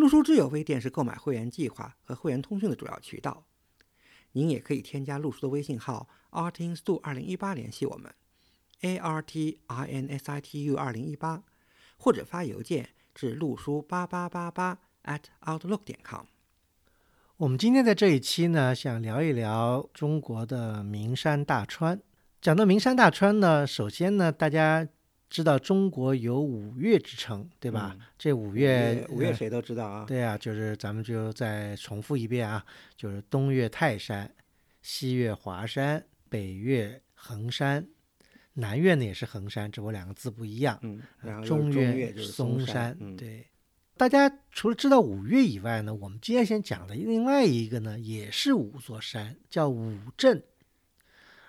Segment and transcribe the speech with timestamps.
[0.00, 3.44] 陆书之友微店是购买会员计划和会员通讯的主要渠道。
[4.32, 8.10] 您也可以添加陆书的微信号 artinstu 二零一八联系我们
[8.80, 11.42] ，a r t i n s i t u 二零一八，
[11.98, 16.24] 或者发邮件至陆书八八八八 at outlook 点 com。
[17.36, 22.00] 我们今天在这一期呢，想聊一聊中国的名山大川。
[22.40, 24.88] 讲到名山大川呢，首先呢，大家。
[25.30, 27.96] 知道中国有五岳之称，对吧？
[28.18, 30.04] 这五岳，五岳谁都知道啊。
[30.04, 32.66] 对啊，就是咱们就再重复一遍啊，
[32.96, 34.28] 就是东岳泰山，
[34.82, 37.86] 西岳华山，北岳衡山，
[38.54, 40.76] 南岳呢也是衡山，只不过两个字不一样。
[40.82, 41.00] 嗯，
[41.44, 43.16] 中岳就是嵩山。
[43.16, 43.46] 对，
[43.96, 50.42] 大家除了知道五岳以外呢，我们今天先讲的另外一个呢，也是五座山，叫五镇。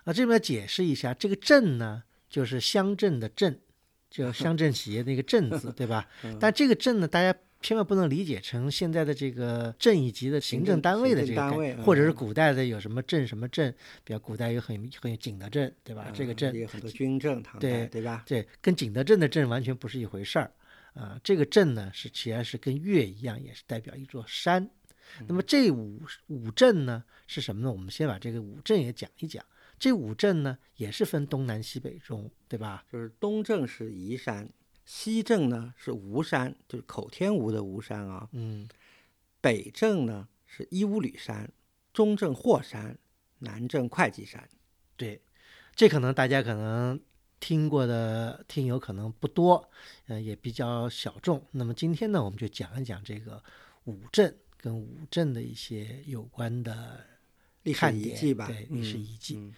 [0.04, 3.60] 啊，这边解释一下，这个镇呢，就是乡镇的镇。
[4.12, 6.08] 叫乡镇企业那个“镇”字，对吧？
[6.40, 13.74] 但这个“镇”呢，大家千万不能理解成现在的这个镇一级的行政单位的这个单位，或者是古代的有什么镇什么镇，
[14.04, 16.12] 比如古代有很很有景德镇，对吧？
[16.14, 18.24] 这个镇有很多军政，对对吧？
[18.28, 20.52] 对，跟景德镇的镇完全不是一回事儿
[20.94, 21.18] 啊。
[21.24, 24.70] 这个镇呢，是其实是跟岳一样，也是代表一座山。
[25.28, 27.72] 那么这五五镇呢是什么呢？
[27.72, 29.44] 我们先把这个五镇也讲一讲。
[29.82, 32.86] 这五镇呢，也是分东南西北中，对吧？
[32.92, 34.48] 就是东镇是宜山，
[34.86, 38.30] 西镇呢是吴山，就是口天吴的吴山啊。
[38.34, 38.70] 嗯。
[39.42, 41.52] 北镇呢是伊吾吕山，
[41.92, 42.96] 中镇霍山，
[43.40, 44.48] 南镇会稽山。
[44.96, 45.20] 对，
[45.76, 47.02] 这可能大家可能
[47.40, 49.68] 听过的听友可能不多，
[50.06, 51.44] 呃，也比较小众。
[51.50, 53.44] 那么今天呢，我们就讲一讲这个
[53.86, 57.04] 五镇跟五镇的一些有关的。
[57.64, 59.54] 历史遗迹吧，对，历史遗迹。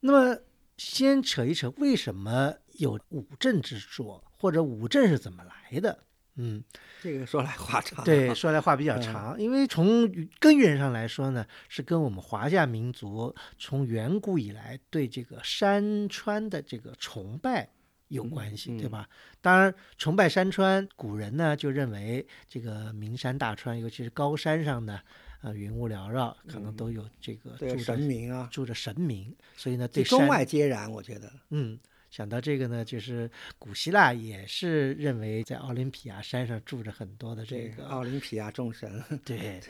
[0.00, 0.38] 那么，
[0.76, 6.04] 先扯一扯，为什么有五镇之说，或者五镇是怎么来的？
[6.36, 6.64] 嗯，
[7.02, 8.02] 这个说来话长。
[8.04, 17.68] 对，说来话比较长，因为从根源上来说呢，是跟我们华夏民族从远古以来对这个山川的这个崇拜
[18.08, 19.06] 有关系，对吧？
[19.42, 25.02] 当然，崇拜山川，古人呢就认为这个名山大川，尤其是高山上的。
[25.40, 31.32] 啊，云雾缭绕，可能都有这个住神明啊，住着神明，所以呢，对中外皆然，我觉得。
[31.48, 31.78] 嗯，
[32.10, 39.02] 想到这个呢，就是古希腊也是认为在奥林匹亚山上住着很多的这个奥林匹亚众神。
[39.24, 39.60] 对，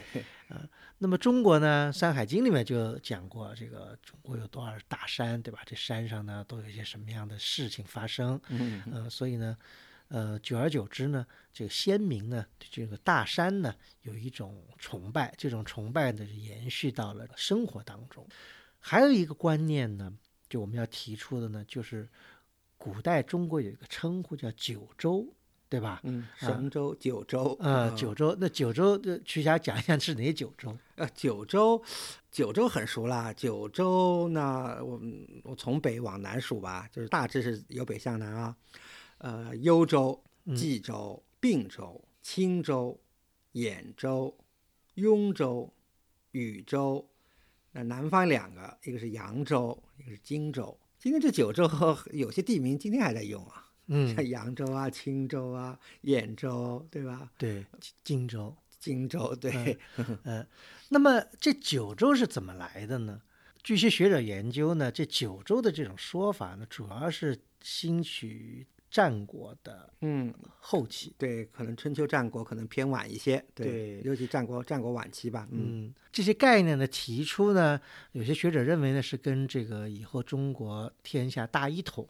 [0.49, 5.61] 啊，那么中国呢，《山海经》里面就讲过这个中国有多少大山，对吧？
[5.65, 8.41] 这山上呢，都有一些什么样的事情发生？
[8.49, 9.57] 嗯，呃，所以呢。
[10.11, 13.73] 呃，久而久之呢，这个先民呢，对这个大山呢，
[14.03, 18.27] 有一种崇拜，这种崇拜呢，延续到了生活当中。
[18.81, 20.13] 还有一个观念呢，
[20.49, 22.09] 就我们要提出的呢，就是
[22.77, 25.33] 古代中国有一个称呼叫九州，
[25.69, 26.01] 对吧？
[26.03, 27.57] 嗯，神州、九州。
[27.61, 30.77] 呃，九州，那九州的曲霞讲一下是哪九州？
[30.97, 31.81] 呃，九州，
[32.33, 33.33] 九州很熟啦。
[33.33, 35.01] 九州呢，我
[35.45, 38.57] 我从北往南数吧，就是大致是由北向南啊。
[39.21, 40.25] 呃，幽州、
[40.57, 42.99] 冀州、并州、青州、
[43.53, 44.35] 兖州、
[44.95, 45.71] 雍州、
[46.31, 47.07] 禹州，
[47.73, 50.75] 那南方两个，一个是扬州，一个是荆州。
[50.99, 51.69] 今天这九州
[52.13, 57.31] 有些地名今天还在用啊，嗯，像扬州啊、青州啊、兖州，对吧？
[57.37, 57.67] 对，
[58.03, 59.79] 荆州、荆州，对，
[60.25, 60.47] 嗯。
[60.89, 63.21] 那么这九州是怎么来的呢？
[63.63, 68.67] 据一些学者研究呢，这九州的这种说法呢，主要是兴取。
[68.91, 77.81] 战国的嗯后期，对，可能春秋战国可能偏晚一些，对，尤其战国战国晚期吧，嗯，这些概念的提出呢，
[78.13, 82.07] 有些学者认为呢是跟这个以后中国天下大一统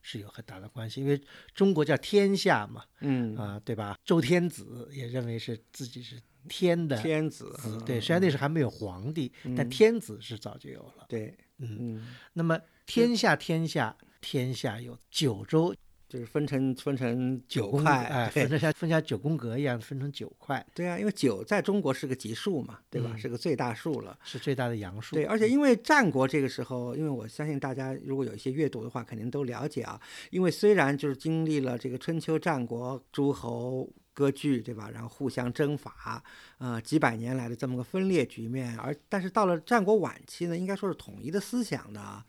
[0.00, 1.20] 是有很大的关系，因为
[1.54, 3.98] 中国叫天下嘛，嗯啊，对吧？
[4.02, 6.18] 周天子也认为是自己是
[6.48, 7.54] 天的天子，
[7.84, 15.74] 对，虽然那时候还没有皇帝，但天子是早就有了，对，嗯，那么天下天下天下有九州。
[16.12, 20.62] 就是分成分成九块，哎，分成像分像九宫格一样分成九块。
[20.74, 23.16] 对啊，因为九在中国是个吉数嘛，对吧？
[23.16, 25.16] 是个最大数了，是最大的阳数。
[25.16, 29.98] 对，而且因为战国这个时候，因为我相信大家如果有一些阅读的话，肯定都了解啊。
[30.28, 34.90] 因为虽然就是经历了这个春秋战国诸侯割据，对吧？
[34.92, 36.22] 然后互相征伐，
[36.58, 38.78] 呃，几百年来的这么个分裂局面。
[38.78, 42.22] 而但是到了战国晚期呢，应该说是统一的思想呢，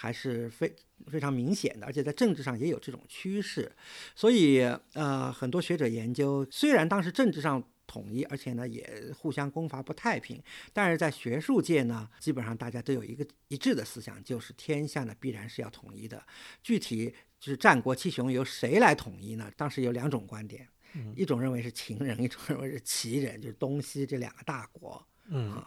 [0.00, 0.74] 还是非
[1.08, 3.70] 非常明显的，而且在政治上也有这种趋势。
[4.16, 4.60] 所以，
[4.94, 10.42] 呃，很多学者研究，虽然当时政治上统一，而且呢也互相攻伐不太平，
[10.72, 16.24] 但是在学术界呢，基本上大家都有一个一致的思想，就是天下呢必然是要统一的。
[16.62, 19.52] 具体就是战国七雄由谁来统一呢？
[19.54, 20.66] 当时有两种观点。
[21.14, 25.06] 一种认为是秦人，一种认为是齐人，就是东西这两个大国。
[25.28, 25.64] 嗯，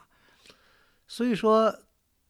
[1.08, 1.74] 所以说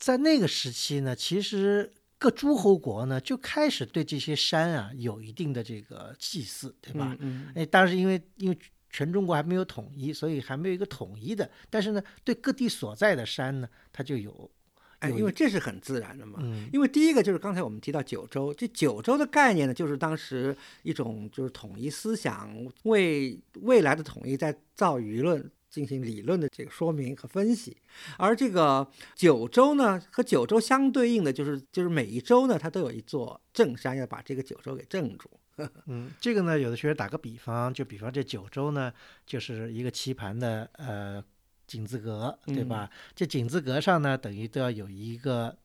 [0.03, 7.15] 在那个时期呢，其实各诸侯国呢就开始对这些山啊有一定的这个祭祀，对吧？
[7.21, 8.57] 嗯，哎，当时因为因为
[8.89, 14.51] 全中国还没有统一，所以还没有一个统一的，但是呢，对各地所在的山呢，它就有。
[14.99, 16.39] 哎，因为这是很自然的嘛。
[16.41, 22.53] 嗯，因为第一个就是刚才我们提到九州，这九州的概念呢，就是当时一种就是统一思想，
[22.83, 27.75] 为未来的统一在造舆论、进行理论的这个说明和分析。
[28.17, 35.29] 而这个九州呢，和九州相对应的就是就是每一州呢，它都有一座正山，要把这个九州给镇住。
[35.87, 38.93] 嗯，这个呢，有的学者打个比方，就比方这九州呢，
[39.25, 41.23] 就是一个棋盘的呃。
[41.65, 42.89] 井字格，对吧？
[43.15, 45.57] 这井字格上呢，等于都要有一个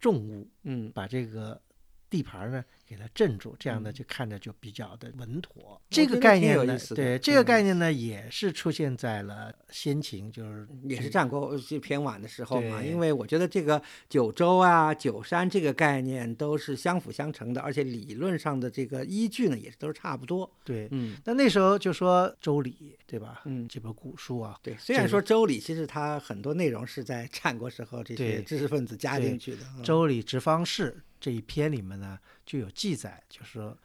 [0.00, 1.62] 重物，嗯，把这个
[2.10, 2.62] 地盘呢。
[2.88, 5.80] 给它镇住，这样呢就看着就比较的稳妥。
[5.90, 12.82] 这个概念呢，对这个概念呢也是出现在了先秦，就是也是战国偏晚的时候嘛。
[12.82, 20.48] 因为我觉得这个九州啊、九山这个概念都是相辅相成的，而且理论上的这个依据呢也是都是差不多。
[20.64, 21.16] 对，嗯。
[21.24, 22.70] 那那时候就说《周礼》，
[23.06, 23.42] 对吧？
[23.46, 24.56] 嗯，这本古书啊。
[24.62, 32.18] 对，虽然说《周礼》其实它很多内容是在战国时候这些知识分子加进去的，《周礼·直方士》这一篇里面呢。
[32.46, 33.76] 就有记载，就是说，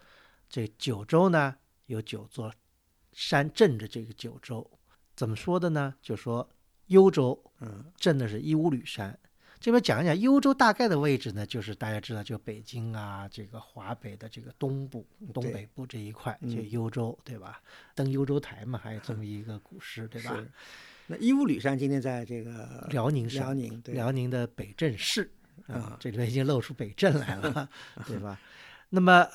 [0.47, 1.53] 这九州呢
[1.87, 2.53] 有九座
[3.11, 4.65] 山镇着这个九州，
[5.15, 5.93] 怎么说的呢？
[6.01, 6.47] 就说
[6.85, 9.19] 幽州，嗯，镇的是伊乌吕山。
[9.59, 17.61] 这边讲一讲幽州大概的位置呢，就是大家知道，就北京啊，这个华北的这个东部、东北部这一块，就幽州，对吧？
[17.93, 20.35] 登幽州台嘛，还有这么一个古诗，对吧？
[21.05, 25.31] 那伊乌吕山今天在这个辽宁省，辽宁，辽宁的北镇市。
[25.67, 27.69] 啊，这里面已经露出北镇来了，
[28.07, 28.39] 对吧？
[28.89, 29.27] 那么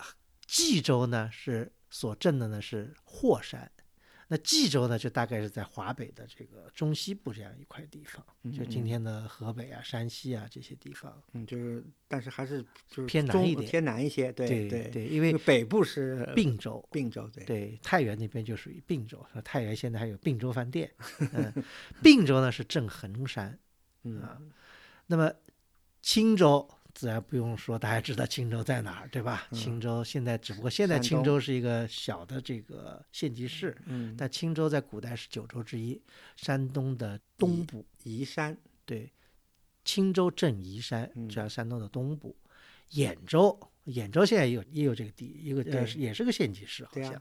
[0.46, 3.70] 冀州呢，是所镇的呢是霍山，
[4.28, 11.22] 那冀州呢就大概是在华北的这个中西部这样一块地方，就今天的河北啊、山西啊这些地方。
[11.32, 14.30] 嗯，就是但是还是就是偏南一点，偏南一些。
[14.32, 20.92] 对对对，因为北部是并州，并州对对，太原那边就属于并州，太原现在还有并州饭店。
[21.32, 21.52] 嗯，
[22.02, 23.58] 并州呢是镇衡山，
[24.04, 24.22] 嗯，
[25.06, 25.32] 那么。
[26.06, 26.64] 青州
[26.94, 29.48] 自然不用说，大家知道青州在哪儿，对吧？
[29.50, 36.00] 青州现在只不过现在青州是一个小的这个县级市，嗯，但青州在古代是九州之一，
[36.36, 39.12] 山东的东部，宜山，对，
[39.84, 42.36] 青州镇宜山，主要山东的东部。
[42.92, 47.20] 兖州，兖州现在也有也有这个地，一个呃也是个县级市，好像。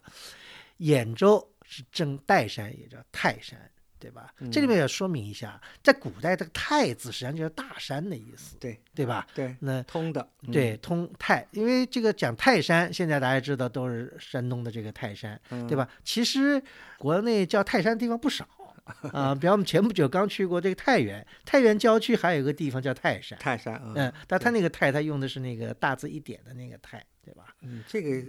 [0.78, 3.60] 兖州是镇岱山，也叫泰山。
[4.00, 4.34] 对吧？
[4.52, 9.26] 这里面要说明一下，在古代，这个“泰”字实际上就是大山的意思，对对吧？
[9.34, 15.90] 对，那通的，对通泰，因为这个讲泰山，现在大家知道都是山东的这个泰山，对吧？
[16.04, 16.62] 其实
[16.98, 18.48] 国内叫泰山的地方不少
[19.12, 27.56] 啊，比方我们前不久刚去过这个太原，太原郊区还有一个地方叫泰山，泰山，嗯，但他那个“泰”他用的是那个大字一点的那个“泰”，对吧？
[27.62, 28.24] 嗯，这个。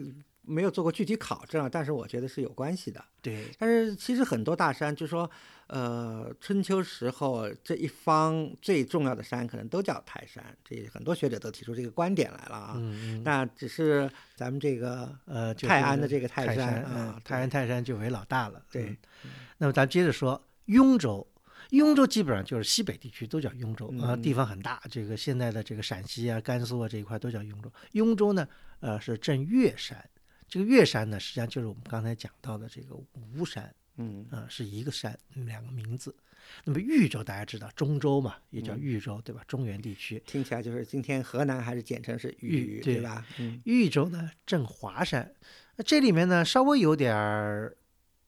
[0.49, 3.05] 没有做过具体考证，但是我觉得是有关系的。
[3.21, 5.29] 对，但是其实很多大山，就说，
[5.69, 12.81] 呃，春秋时候这一方最重要的山可能都叫泰山，这很多学者都提出这个观点来了啊。
[13.25, 18.63] 那只是咱们这个呃泰安的这个泰山啊，泰安泰山就为老大了。
[18.71, 18.97] 对。
[19.59, 21.27] 那么咱接着说雍州，
[21.71, 24.81] 雍州基本上就是西北地区都叫雍州啊，地方很大。
[24.89, 27.73] 这个现在的这个陕西啊、甘肃啊这一块都叫雍州。
[27.93, 28.47] 雍州呢，
[28.81, 30.09] 呃，是镇岳山。
[30.49, 32.95] 这个岳山呢，实际上就是我们刚才讲到的这个
[33.35, 36.15] 吴山，嗯啊，是一个山，两个名字。
[36.65, 39.43] 那么豫州大家知道，中州嘛，也叫豫州，对吧？
[39.49, 43.27] 中原地区听起来就是今天河南还是简称是豫，对吧？
[43.65, 45.35] 豫州呢，镇华山。
[45.75, 47.77] 那这里面呢，稍微有点儿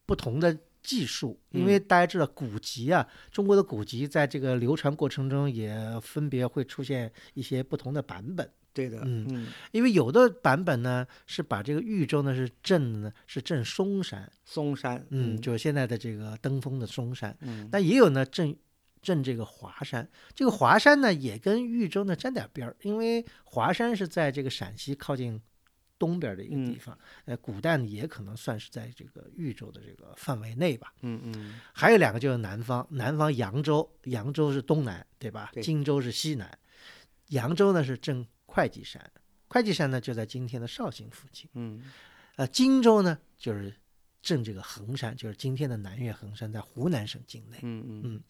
[0.04, 8.50] 不同的技术，因为大家知道古籍啊，中国的古籍在这个流传过程中也分别会出现一些不同的版本。
[8.78, 18.56] 对的，嗯，因为有的版本呢是把这个豫州呢是镇呢是镇嵩山，嵩山，嗯，就是现在的这个登封的嵩山，嗯，但也有呢镇
[19.02, 25.40] 镇这个华山，这个华山呢也跟豫州呢沾点边儿，因为华山是在这个陕西靠近
[25.99, 26.78] 东边的一个地嗯。
[26.78, 30.92] 方，呃，古代呢也可能算是在这个豫州的这个范围内吧。
[31.02, 31.61] 嗯嗯。
[31.73, 35.50] 还有两个就是南方，南方扬州，扬州是东南，对吧？
[35.52, 35.61] 对。
[35.61, 36.49] 荆州是西南，
[37.30, 39.00] 扬州呢是正会稽山，
[39.49, 41.83] 会稽山呢就在今天的绍兴附近，嗯
[42.37, 43.73] 呃，荆州呢就是
[44.23, 47.59] 镇这个衡山，就是今天的南岳衡山，在湖南省境内。
[47.62, 48.23] 嗯嗯嗯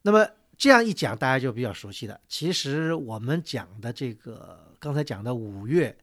[0.00, 2.18] 那么这样一讲，大家就比较熟悉了。
[2.28, 5.96] 其实我们讲的这个，刚才讲的五岳，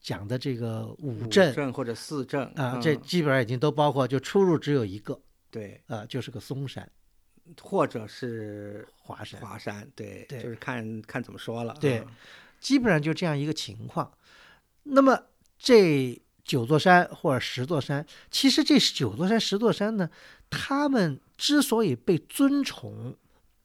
[0.00, 5.18] 讲的这个五五镇镇或者四镇啊、嗯这基本上已经都包括，就出入只有一个，
[5.50, 6.88] 对，呃，就是个嵩山、
[7.60, 11.74] 或者是华山，华山，对，对就是看看怎么说了。
[11.80, 12.06] 对嗯
[12.66, 14.10] 基本上就这样一个情况。
[14.82, 15.16] 那么
[15.56, 20.10] 这九座山或者十座山，其实这九座山、十座山呢，
[20.50, 23.14] 他们之所以被尊崇，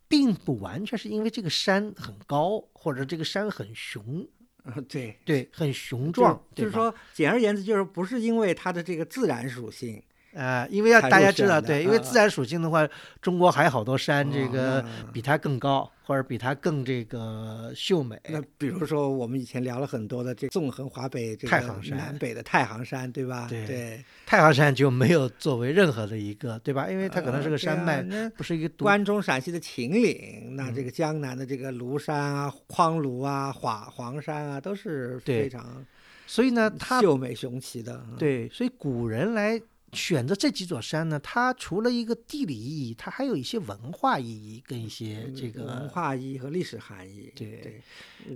[0.08, 4.27] 并不完全是因为这个山很高，或者这个山很雄，
[4.65, 10.00] 嗯对，对，很雄壮，就是说，简而言之，就是不是因为它的这个自然属性，
[10.33, 12.88] 呃，因为要大家知道，对，因为啊自然属性的话，
[13.21, 18.17] 中国还有好多山，这哦个比它更高，或者比它更这个秀美。
[18.29, 23.47] 那比如说我们以前聊了很多的这纵横华北这个太行山南北的太行山，对吧？
[23.50, 26.89] 对对，太行山就没有作为任何的一个，对吧？
[26.89, 35.85] 因为它可能是个山脉，不是一个关中陕西的秦岭，那嗯这个江南的这个庐山啊、匡庐啊、华黄山啊，都是非常
[36.25, 38.01] 所以呢，它秀美雄奇的。
[38.09, 39.61] 嗯，对，所以古人来
[39.93, 47.31] 选择这几座山呢，它除了一个地理意义，它还有一些文化意义跟一些这个文化意义和历史含义。
[47.36, 47.81] 对对，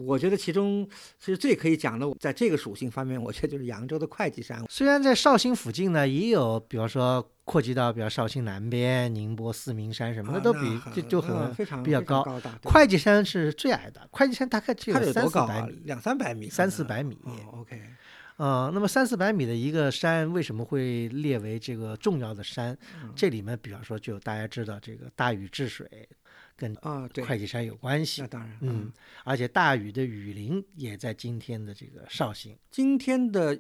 [0.01, 0.87] 我觉得其中
[1.19, 4.63] 其实最可以讲的，在这个属性方面，我觉得就是扬州的会稽山。
[4.69, 12.23] 虽然在绍兴附近呢，也有，比方说扩及到比如绍兴南边、宁波四明山什么的，啊都比那就就嗯很非常比较高。
[12.63, 17.17] 会稽山是最矮的，会稽山大概只有三四百米？，两三百米，三四百米。
[17.23, 17.81] 哦，OK，
[18.37, 22.77] 呃，那么三四百米的一个山为什么会列为这个重要的山？
[23.01, 25.87] 嗯这里面比方说就大家知道这个大禹治水
[26.57, 28.91] 跟啊，对，会稽山有关系那，当然，嗯，，
[29.23, 33.57] 而且大禹的雨林也在今天的这个绍兴，今天的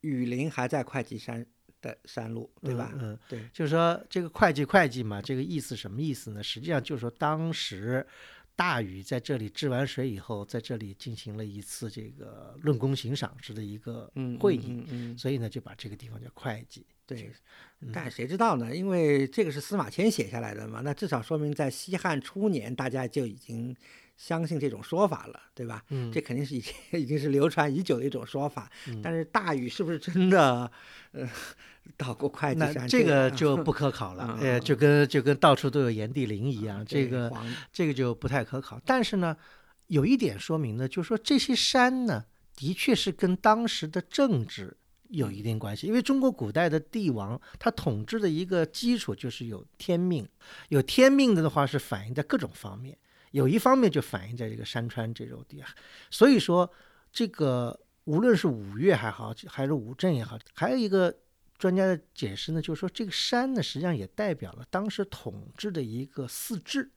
[0.00, 1.44] 雨林还在会稽山
[1.80, 2.90] 的山路，对吧？
[2.94, 6.42] 嗯，嗯对，就是说这个会计会计嘛，这个意思什么意思呢？
[6.42, 8.06] 实际上就是说当时
[8.58, 16.84] 大禹在这里治完水以后，在这里进行了一次这个论功行赏式的一个嗯，会议，嗯嗯，嗯所以呢就把这个地方叫会稽。
[17.06, 17.30] 对。
[17.80, 18.74] 嗯但谁知道呢？
[18.74, 23.76] 因为这个是司马迁写下来的嘛，那至少说明在西汉初年，大家就已经
[24.18, 25.82] 相信这种说法了，对吧？
[25.88, 28.70] 嗯这肯定是已经 已经是流传已久的一种说法。
[28.88, 30.70] 嗯但是大禹是不是真的
[31.12, 31.26] 呃
[31.96, 32.86] 到过会稽那山？
[32.86, 37.32] 这个个就不可考了， 呃，就跟就跟到处都有炎帝陵一样，这个
[37.72, 38.78] 这个就不太可考。
[38.84, 39.34] 但是呢，
[39.86, 42.24] 有一点说明呢，就是说这些山呢，
[42.56, 44.76] 的确是跟当时的政治
[45.08, 45.86] 有一定关系。
[45.86, 50.28] 因为中国古代的帝王，他统治的一个基础就是有天命，
[50.68, 52.98] 有天命的话是反映在各种方面，
[53.30, 55.62] 有一方面就反映在这个山川这种地。
[56.10, 56.70] 所以说，
[57.12, 61.14] 这个无论是五岳还好，还是五镇也好，还有一个。
[61.58, 66.88] 专家的解释呢，就是说这个山呢，实际上也代表了当时统治的一个四治，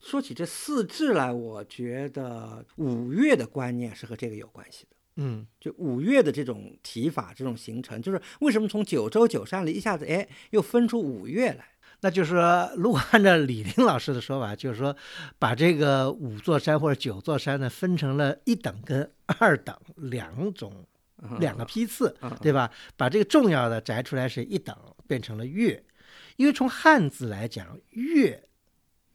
[0.00, 4.96] 说起这四治来，我觉得五岳的观念是和这个有关系的。
[5.14, 11.73] 嗯，就五岳的这种提法、这种形成，就是为什么从九州九山里一下子哎又分出五岳来？
[12.00, 14.94] 那就是说，如果按照李林老师的说法，就是说，
[15.38, 20.86] 把这个五座山或者九座山呢，分成了一等跟二等两种
[21.40, 22.70] 两个批次，嗯对吧？
[22.96, 25.82] 把这个重要的摘出来是一等，变成了岳。
[26.36, 28.42] 因为从汉字来讲，岳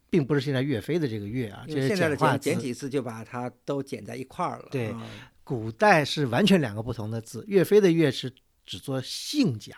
[0.09, 2.63] 并不是现在岳飞的这个岳啊，就是现在的简化字简简。
[2.63, 4.69] 体字就把它都剪在一块儿了。
[4.71, 5.07] 对啊
[5.43, 8.31] 古代是完全两个不同的字，岳飞的岳是
[8.65, 9.75] 只做姓讲，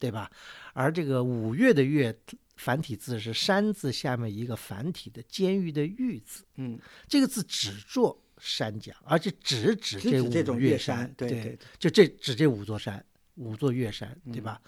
[0.00, 0.30] 对吧？
[0.72, 2.12] 而这个五岳的岳
[2.56, 13.04] 繁体字是山字下面一个繁体的监狱的狱字，嗯，这个字只做山讲，而且只指这五岳指这种岳山对对对对就这指这五座山，
[13.36, 14.60] 五座岳山，嗯对吧？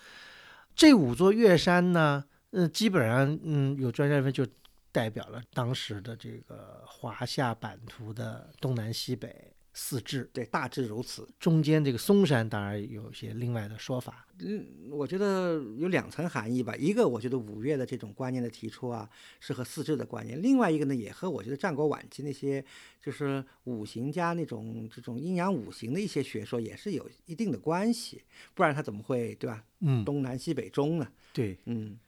[0.74, 4.46] 这五座岳山呢，嗯、基本上，嗯，有专家认为就
[4.90, 11.26] 代表了当时的这个华夏版图的东南西北四至，对，大致如此。
[11.38, 16.76] 中间这个嵩山当然有一些另外的说法，嗯，我觉得有两层含义吧。
[16.76, 19.08] 一个，我觉得五岳的这种观念的提出啊，
[19.40, 22.64] 是和四至的观念；另外一个呢，也和我觉得战国晚期那些
[23.00, 28.22] 就是五行家那种这种阴阳五行的一些学说也是有一定的关系。
[28.54, 29.64] 不然他怎么会对吧？
[29.80, 31.08] 嗯，东南西北中呢？
[31.32, 31.56] 对。
[31.64, 31.98] 嗯，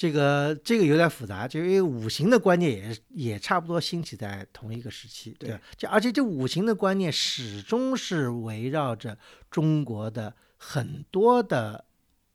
[0.00, 2.96] 这个这个有点复杂，就因为五行的观念也
[3.32, 5.60] 也差不多兴起在同一个时期，对吧？
[5.76, 9.18] 就而且这五行的观念始终是围绕着
[9.50, 11.84] 中国的很多的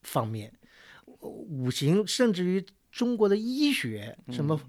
[0.04, 0.54] 方面，
[1.22, 4.62] 五行甚至于中国的医学什么。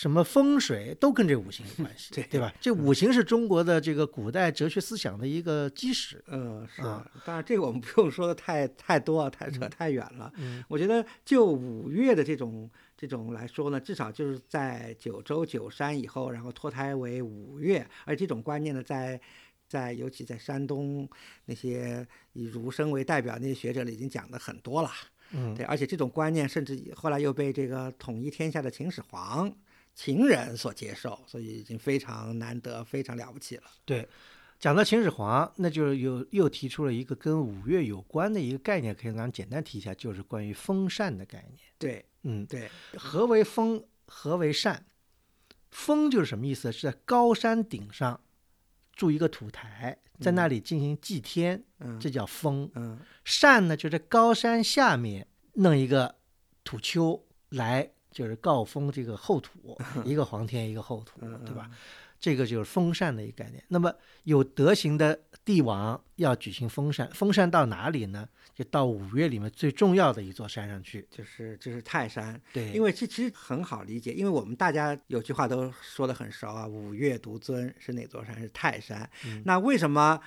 [0.00, 2.50] 什么风水都跟这五行有关系， 对对吧？
[2.58, 6.24] 这五行是中国的这个古代哲学思想的一个基石。
[6.28, 10.32] 嗯，是啊，当然这个我们不用说的太太多，太扯太远了。
[10.38, 19.20] 嗯我觉得就五岳的这种这种来说呢，至少就是在九州九山以后，然后脱胎为五岳，而这种观念呢，在
[19.68, 21.06] 在尤其在山东
[21.44, 24.90] 那些以儒生为代表那些学者里已经讲的很多了。
[25.32, 29.54] 嗯，对，而且这种观念甚至后来又被这个统一天下的秦始皇
[30.02, 33.64] 秦人所接受，所以已经非常难得，非常了不起了。
[33.84, 34.08] 对。
[34.58, 41.58] 讲到秦始皇，那就是又又提出了一个跟五岳有关的一个概念，可以咱们简单提一下，就是关于风扇的概念。
[41.76, 43.84] 对嗯，对，何为风？
[44.06, 44.86] 何为扇？
[45.70, 46.72] 风就是什么意思？
[46.72, 48.18] 是在高山顶上
[48.94, 52.70] 筑一个土台，在那里进行祭天，嗯这叫风。
[52.74, 56.16] 嗯扇呢，就在高山下面弄一个
[56.64, 61.70] 土丘来，就是告封这个后土， 一个皇天，一个后土，嗯，对吧？
[62.18, 63.64] 这个就是封禅的一个概念。
[63.68, 63.90] 那么
[64.24, 68.28] 有德行的帝王要举行封禅，封禅到哪里呢？
[68.54, 71.08] 就到五岳里面最重要的一座山上去。
[71.10, 78.38] 就是就是泰山，对，因为这其实很好理解，因为我们大家有句话都说得很熟啊，五岳独尊是哪座山？
[78.38, 79.08] 是泰山。
[79.24, 80.20] 嗯那为什么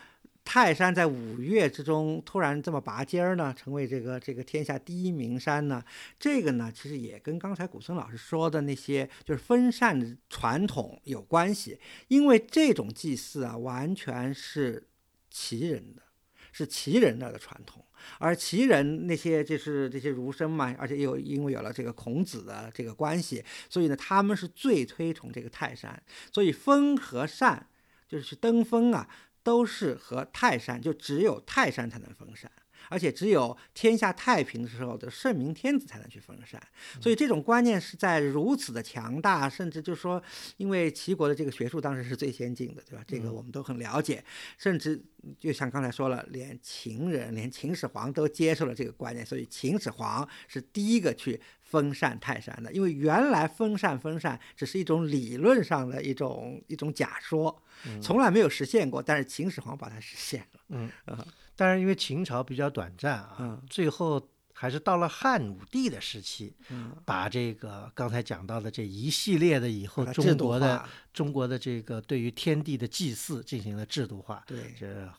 [0.46, 3.54] 泰山在五岳之中突然这么拔尖儿呢？
[3.58, 5.84] 成为这个这个天下第一名山呢？
[6.20, 14.88] 这个呢，其实也跟刚才古森老师说的那些就是分散的传统有关系，因为这种祭祀啊，完全是
[15.30, 16.04] 齐人的，
[16.52, 17.86] 是齐人那儿的传统。
[18.20, 26.04] 而齐人那些就是这些儒生嘛，而且又因为有了这个孔子的这个关系，所以呢，他们是最推崇这个泰山。
[26.32, 27.66] 所以封和禅
[28.10, 29.08] 就是登封啊，
[29.44, 32.52] 都是和泰山，就只有泰山才能封禅。
[32.90, 36.62] 而且只有天下太平的时候的圣明天子才能去封禅，
[37.02, 40.22] 所以这种观念是在如此的强大，甚至就是说，
[40.58, 43.04] 因为齐国的这个学术当时是最先进的，对吧？
[43.08, 44.24] 这个我们都很了解，
[44.58, 45.02] 甚至
[45.40, 52.72] 就像刚才说了，连秦人、连秦始皇都接受了这个观念，所以秦始皇是第一个去封禅泰山的。
[52.72, 57.62] 因为原来封禅封禅只是一种理论上的一种一种假说，
[58.02, 60.60] 从来没有实现过，但是秦始皇把它实现了。
[60.70, 63.62] 嗯啊，当然因为秦朝比较短暂啊，嗯。
[63.70, 64.22] 最后
[64.54, 74.74] 还是到了汉武帝的时期，嗯，把这个刚才讲到的这一系列的以后中国的中国的这个对于天地的祭祀进行了制度化，对。
[74.80, 75.10] 这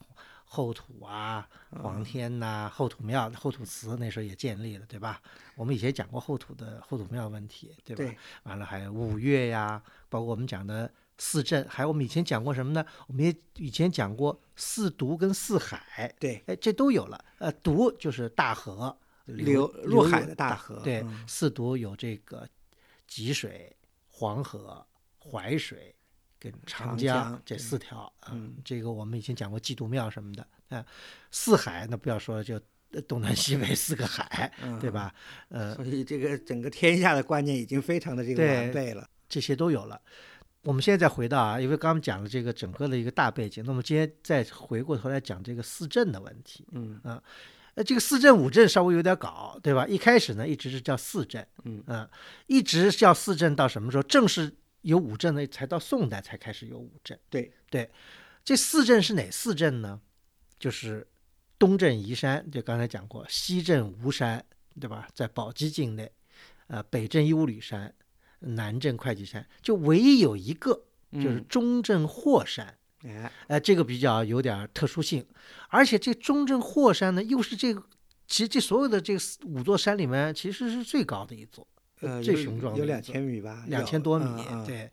[0.45, 1.83] 后土啊、嗯。
[1.83, 5.21] 皇天呐、后土庙、后土祠那时候也建立了，对吧？
[5.57, 8.05] 我们以前讲过后土的后土庙问题，对吧？
[8.05, 8.17] 对。
[8.45, 12.85] 完了还有五岳呀，包括我们讲的四镇，还有我们以前讲过什么呢？
[13.07, 17.25] 我们也以前讲过四渎跟四海，对，哎，这都有了。
[17.39, 18.97] 呃，渎就是大河
[19.27, 22.49] 流流入海的大河对，嗯四渎有这个
[23.07, 23.75] 济水、
[24.09, 24.85] 黄河、
[25.19, 25.95] 淮水
[26.39, 30.85] 跟长长江这四条啊、嗯这个我们以前讲过祭祖庙什么的啊、
[31.31, 35.15] 四海那不要说，就呃东南西北四个海，对嗯吧？
[35.49, 39.09] 呃，所以这个整个天下的观念已经非常的这个完备了。
[39.27, 40.01] 这些都有了。
[40.65, 46.67] 我们现在再回到啊，因为刚刚讲了这个整个的一个大背景，那么今天再回过头来讲这个四镇的问题。
[46.73, 47.01] 嗯
[47.75, 49.87] 呃，这个四镇五镇稍微有点搞，对吧？
[49.87, 52.09] 一开始呢，一直是叫四镇，嗯啊
[52.47, 54.03] 一直叫四镇到什么时候？
[54.05, 57.19] 正式有五镇呢，才到宋代才开始有五镇。
[57.29, 57.91] 对对，
[58.45, 60.01] 这四镇是哪四镇呢？
[60.59, 61.07] 就是
[61.59, 64.43] 东镇宜山，就刚才讲过；西镇吴山，
[64.81, 65.09] 对吧？
[65.13, 66.11] 在宝鸡境内，
[66.69, 67.93] 呃，北镇鹦鹉吕山，
[68.45, 72.79] 南镇会稽山，就唯一有一个就是嗯中镇霍山。
[73.05, 75.27] 哎，呃，这个比较有点儿特殊性，
[75.69, 77.83] 而且这中镇霍山呢，又是这个，
[78.27, 81.69] 其实这所有的这四五座山里面，其实是最高的一座，
[82.01, 84.91] 呃，最雄壮的有两千米吧，有两千多米，嗯嗯对，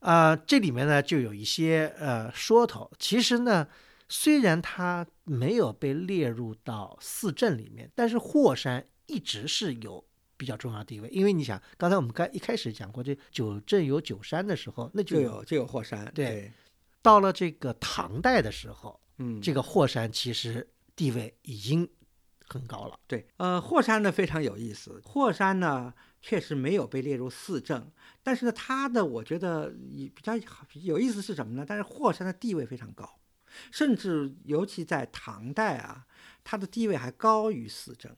[0.00, 2.90] 啊、这里面呢就有一些呃说头。
[2.98, 3.68] 其实呢，
[4.08, 10.04] 虽然它没有被列入到四镇里面，但是霍山一直是有
[10.38, 11.08] 比较重要地位。
[11.10, 16.52] 因为你想，刚才我们刚一开始讲过，这九镇有九山的时候，那就就有就有霍山，对对，
[17.02, 21.86] 到了这个唐代的时候，嗯，这个霍山其实地位已经
[22.46, 22.98] 很高了。
[23.06, 25.02] 对，呃，霍山呢非常有意思。
[25.04, 27.90] 霍山呢确实没有被列入四镇，
[28.22, 31.64] 但是呢，它的我觉得也比较好有意思是什么呢？
[31.68, 33.18] 但是霍山的地位非常高，
[33.70, 36.06] 甚至尤其在唐代啊，
[36.44, 38.16] 它的地位还高于四镇。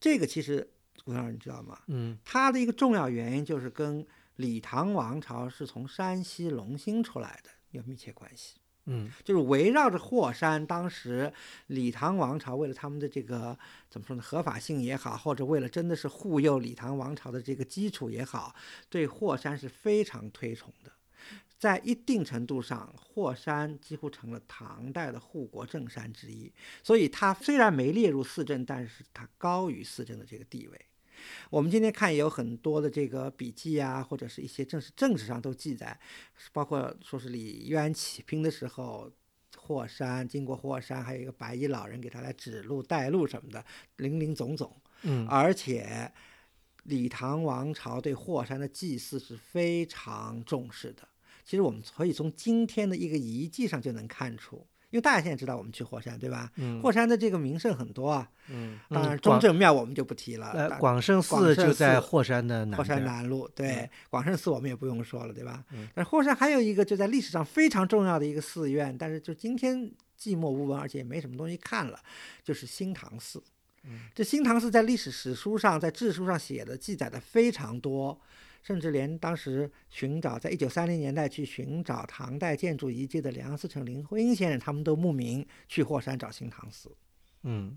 [0.00, 0.71] 这个其实
[1.04, 1.78] 吴老师你知道吗？
[1.88, 8.56] 嗯它的一个重要原因就是跟李唐王朝是从山西隆兴出来的有密切关系。
[8.86, 11.32] 嗯就是围绕着霍山，当时
[11.68, 13.56] 李唐王朝为了他们的这个
[13.88, 18.54] 怎么说呢，合法性也好，或者为了真的是护佑李唐王朝的这个基础也好，
[18.90, 20.90] 对霍山是非常推崇的。
[21.62, 30.86] 在一定程度上，霍山几乎成了唐代的护国正山之一，所以它虽然没列入四镇，但是它高于四镇的这个地位。
[31.50, 35.96] 我们今天看也有很多的这个笔记啊，或者是一些正史政治上都记载，
[36.52, 39.08] 包括说是李渊起兵的时候，
[39.56, 43.64] 霍山经过霍山，还有一个白衣老人给他来指路带路什么的，
[43.98, 44.76] 林林总总。
[45.02, 46.12] 嗯而且
[46.82, 51.06] 李唐王朝对霍山的祭祀是非常重视的。
[51.44, 56.50] 其实我们可以从今天的一个遗迹上就能看出，因为大家现在知道我们去霍山，对吧？
[56.56, 60.70] 嗯霍山的这个名胜很多啊，嗯，当然中正庙我们就不提了。
[60.78, 65.64] 广胜寺就在霍山的南霍山南路，对，广胜寺我们也不用说了，对吧？
[65.72, 71.98] 嗯但是霍山还有一个就在历史上非常重要的一个寺院，但是就今天寂寞无闻，而且也没什么东西看了，
[72.44, 73.42] 就是新唐寺。
[73.84, 78.16] 嗯这新唐寺在历史史书上、在志书上写的记载的非常多，
[78.62, 86.90] 甚至连当时寻找在一九三零年代去寻找唐代建筑遗迹的梁思成、林徽因先生，他们都慕名去霍山找新唐寺。
[87.42, 87.76] 嗯，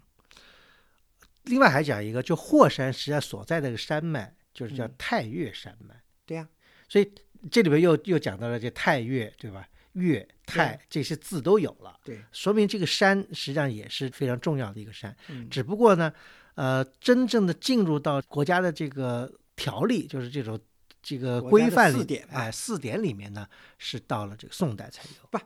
[1.43, 5.95] 另外还讲一个，就霍山实际上所在的这个山脉，就是叫嗯太岳山脉。
[6.26, 6.48] 对呀、
[6.88, 7.12] 所以
[7.50, 9.67] 这里边又又讲到了这太岳，对吧？
[9.93, 15.15] 岳、太这些字都有了，对，说明这个山实际上也是非常重要的一个山。
[15.30, 16.13] 嗯，只不过呢，
[16.56, 20.60] 呃，真正的进入到国家的这个条例，就是这种
[21.06, 25.28] 这个规范里，四典吧哎，四点里面呢，是到了这个宋代才有。
[25.30, 25.39] 不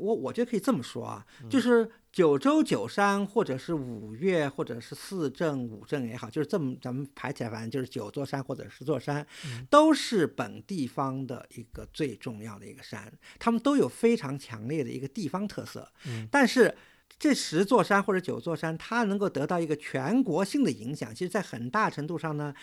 [0.00, 15.92] 我我觉得可以这么说啊，嗯就是九州九山，或者是五岳，或者是四镇五镇也好，就是这么咱们排起来，反正就是九座山或者十座山，嗯都是本地方的一个最重要的一个山，他们都有非常强烈的一个地方特色。
[16.06, 16.74] 嗯但是
[17.18, 22.54] 这十座山或者九座山，它能够得到一个全国性的影响，其实在很大程度上呢。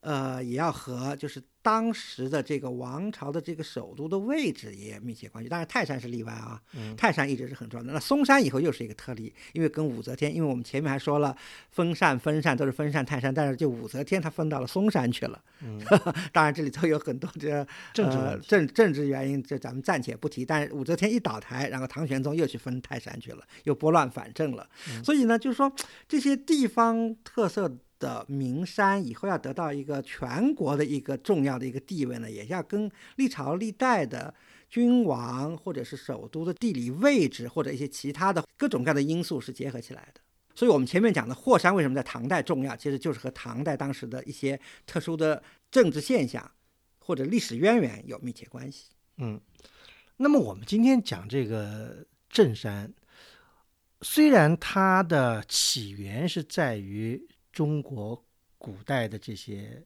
[0.00, 5.50] 呃，也要和就是当时的这个王朝的这个首都的位置也密切关系。
[5.50, 7.92] 当然，泰山是例外啊，嗯泰山一直是很重要的。
[7.92, 11.36] 那嵩山以后又是一个特例，因为跟武则天，因为我们前面还说了
[11.70, 15.42] 封禅、分禅都是分禅泰山，但是就武则天她分到了嵩山去了。
[15.62, 15.80] 嗯
[16.32, 20.44] 当然这里头有很多这呃政治政政治原因，这咱们暂且不提。
[20.44, 24.68] 但是武则天一倒台，然后唐玄宗又去分泰山去了，又拨乱反正了。
[24.90, 25.72] 嗯所以呢，就是说
[26.06, 34.34] 这些地方特色的名山以后要得到一个全国的一个重要的一个地位呢，也要跟历朝历代的
[34.68, 40.20] 君王或者是首都的地理位置或者一些其他的各种各样的因素是结合起来的。
[40.54, 46.50] 所以我们前面讲的霍山为什么在唐代重要，其实就是和唐代当时的一些特殊的政治现象
[46.98, 48.90] 或者历史渊源有密切关系。
[49.18, 49.40] 嗯，
[50.16, 52.92] 那么我们今天讲这个镇山，
[54.00, 57.22] 虽然它的起源是在于
[57.56, 58.22] 中国
[58.58, 59.82] 古代的这些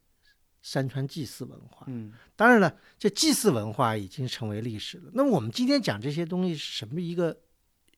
[0.60, 5.08] 山川祭祀文化，嗯当然了，这祭祀文化已经成为历史了。
[5.14, 7.40] 那么我们今天讲这些东西是什么一个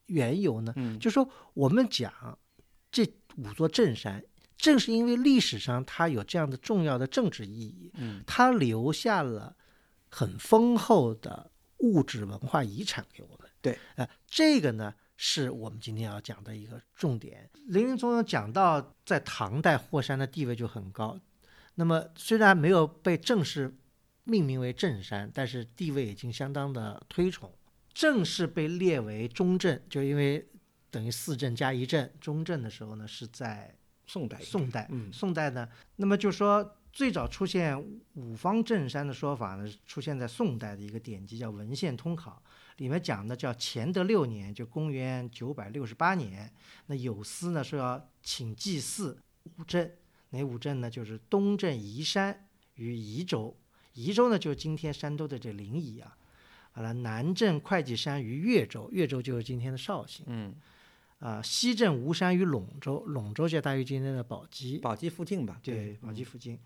[0.09, 0.75] 缘由呢？
[0.77, 2.39] 嗯就说我们讲
[2.91, 3.03] 这
[3.39, 4.23] 五座镇山，
[4.59, 9.57] 正是因为历史上它有这样的重要的政治意义，嗯它留下了
[10.11, 13.49] 很丰厚的物质文化遗产给我们。
[13.63, 14.93] 对，呃，这个呢
[15.25, 17.49] 是我们今天要讲的一个重点。
[17.69, 21.17] 林林总总讲到，在唐代霍山的地位就很高。
[21.77, 23.73] 那么虽然没有被正式
[24.25, 27.49] 命名为镇山，但是地位已经相当的推崇。
[27.95, 30.45] 正式被列为中镇，就因为
[30.91, 33.73] 等于四镇加一镇，中镇的时候呢是在
[34.09, 37.81] 宋代宋代，嗯宋代呢，那么就说最早出现
[38.15, 42.43] 五方镇山的说法呢，出现在宋代的一个典籍叫《文献通考》，
[42.77, 46.53] 里面讲的叫乾德六年，就公元九百六十八年，
[46.87, 49.97] 那有司呢说要请祭祀五镇，
[50.31, 50.91] 哪五镇呢？
[50.91, 53.57] 就是东镇宜山于宜州，
[53.95, 56.17] 宜州呢就是今天山东的这临沂啊，
[56.75, 60.25] 完了南镇会稽山于越州，越州就是今天的绍兴。
[60.29, 60.55] 嗯，
[61.19, 65.61] 啊、西镇吴山于陇州，陇州就大于今天的宝鸡，宝鸡附近吧？
[65.63, 66.59] 对，宝鸡嗯附近。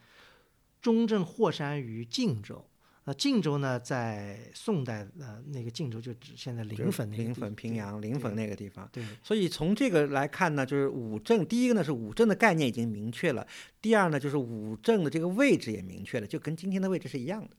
[0.81, 2.65] 中镇霍山于晋州，
[3.09, 8.89] 那晋州呢，在宋代呃那个晋州就指现在临汾那个地临汾、平阳、临汾那个地方。
[8.93, 13.47] 对，所以从这个来看呢，就是五镇，第一个呢是五镇的概念已经明确了，
[13.81, 17.51] 第二呢就是五镇的这个位置也明确了，就跟今天的位置是一样的。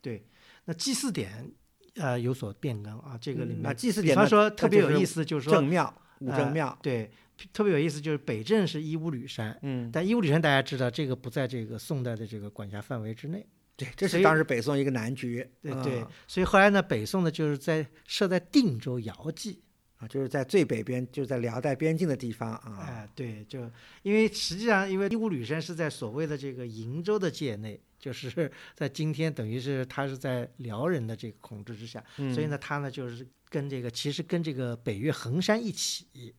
[0.00, 0.24] 对，
[0.66, 1.50] 那祭祀点
[1.96, 7.10] 呃有所变更啊，这个里面，嗯那祭祀比方点呢说特别有意思，就是说正庙、五呃正庙，对，
[7.52, 13.44] 特别有意思，就是北镇是一五吕山，嗯，但一五吕山大家知道，这个不在这个宋代的这个管辖范围之内。
[13.76, 15.46] 对，这是当时北宋一个难局。
[15.60, 19.58] 对对啊，所以后来呢，北宋呢就是在设在定州遥蓟。
[19.96, 22.78] 啊，就是在最北边，就是在辽代边境的地方啊。
[22.80, 23.70] 哎，对，就
[24.02, 36.34] 因为实际上，因为义乌吕山是在所谓的这个瀛州的界内，就是 在今天等于是它是在辽人的这个控制之下，嗯所以呢，它呢就是跟这个其实跟这个北岳衡山一起。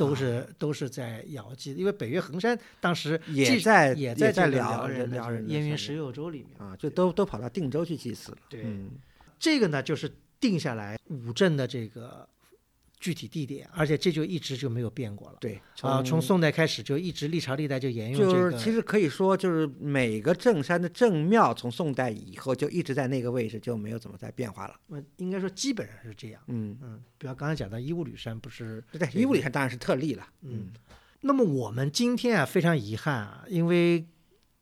[0.00, 8.38] 都是、都是在遥祭，因为北岳衡山当时也在也在这个辽人辽人的燕云十六州里面啊，就都都跑到定州去祭祀了。
[8.48, 8.90] 对嗯
[9.38, 12.26] 这个呢，就是定下来五镇的这个
[13.00, 15.38] 具体地点，而且这就一直就没有变过了。
[15.40, 18.32] 对啊，从宋代开始就一直历朝历代就沿用这个。
[18.32, 24.74] 就是其实可以说，就是每个正山的正庙，从宋代以后就一直在那个位置，就没有怎么再变化了。
[24.88, 26.42] 那应该说基本上是这样。
[26.48, 30.28] 嗯，嗯，比方刚才讲到伊吾吕山，不是对，一五里山当然是特例了。
[30.42, 30.68] 嗯，
[31.22, 34.06] 那么我们今天啊非常遗憾啊，因为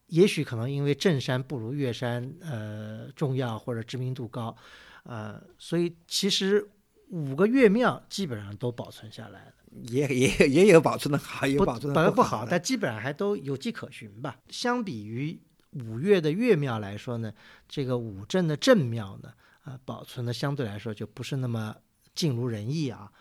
[0.07, 4.57] 也许可能因为正山不如岳山呃重要或者知名度高，
[5.03, 6.65] 呃，所以其实
[7.11, 9.53] 五个岳庙基本上都保存下来了。
[9.91, 12.49] 也也也有保存的好，也有保存保存不好，的好。
[12.51, 14.39] 但基本上还都有迹可循吧。
[14.49, 15.39] 相比于
[15.73, 17.33] 五岳的岳庙来说呢，
[17.69, 21.77] 这个五镇的镇庙呢，啊、保存的相对来说就不是那么
[22.15, 23.13] 尽如人意啊。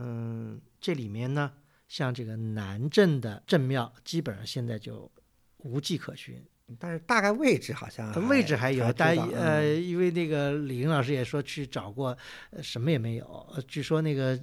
[0.00, 1.52] 嗯，这里面呢，
[1.86, 5.12] 像这个南镇的镇庙，基本上现在就
[5.58, 6.42] 无迹可寻。
[6.78, 12.16] 但是大概位置好像位置还有，但呃，嗯因为那个李英老师也说去找过，
[12.50, 13.26] 呃什么也没有。
[13.54, 14.38] 呃据说那个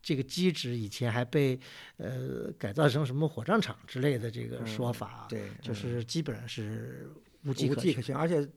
[0.00, 1.58] 这个基址以前还被
[1.96, 7.10] 呃改造成什么火葬场之类的这个说法，对，就嗯是基本上是
[7.44, 7.80] 无迹可寻。
[7.80, 8.48] 无迹可寻，而且。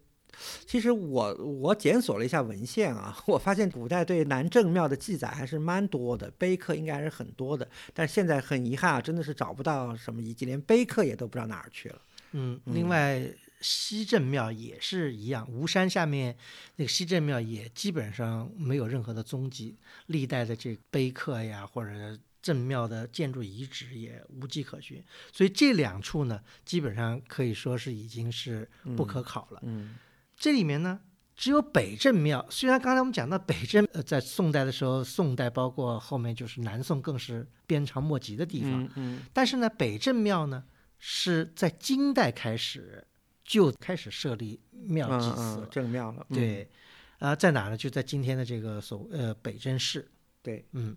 [0.65, 7.67] 其实我我检索了一下文献啊， 我发现古代对南郑庙的记载还是蛮多的，碑刻应该还是很多的。
[7.93, 12.01] 但是现在很遗憾啊，真的是找不到什么遗迹，连碑刻也都不知道哪儿去了。
[12.31, 13.21] 嗯，另外
[13.61, 16.35] 西镇庙也是一样，吴山下面
[16.77, 19.75] 那个西镇庙也基本上没有任何的踪迹，
[20.07, 28.67] 历代的这个碑刻呀或者镇庙的建筑遗址也无迹可寻，所以这两处呢，基本上可以说是已经是
[28.97, 29.59] 不可考了。
[29.63, 29.95] 嗯。
[30.35, 30.99] 这里面呢，
[31.35, 39.21] 只有北镇庙，虽然刚才我们讲到北镇，呃，在宋代的时候，宋代包括后面就是南宋更是鞭长莫及的地方，嗯嗯。
[39.31, 40.63] 但是呢，北镇庙呢
[41.03, 43.03] 是在金代开始
[43.43, 46.23] 就开始设立庙祭祀正庙了。
[46.29, 46.69] 嗯对，
[47.17, 47.75] 啊、在哪呢？
[47.75, 50.07] 就在今天的这个所呃北镇市，
[50.43, 50.95] 对，嗯。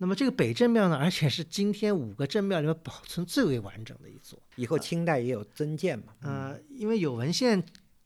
[0.00, 4.40] 那么这个北镇庙呢，而且是今天五个镇庙里面保存最为完整的一座。
[4.56, 6.14] 以后清代也有增建嘛。
[6.20, 7.60] 呃，因为有文献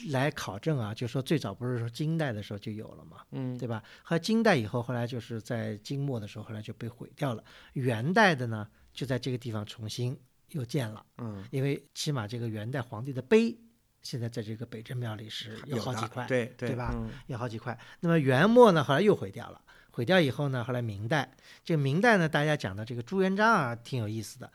[0.08, 3.82] 来考证啊，就说最早不是说金代的时候就有了嘛，嗯对吧？
[4.02, 7.44] 和金代以后，后来就是在金末的时候，后来就被毁掉了。
[7.74, 10.18] 元代的呢，就在这个地方重新
[10.52, 13.54] 又建了，嗯，因为起码这个元代皇帝的碑，
[14.02, 17.78] 现在在这个北镇庙里是有好几块，对对吧嗯有好几块。
[18.00, 19.60] 那么元末呢，后来又毁掉了。
[19.94, 21.30] 毁掉以后呢，后来明代，
[21.62, 24.50] 这个明代呢，大家讲的这个朱元璋啊，挺有意思的，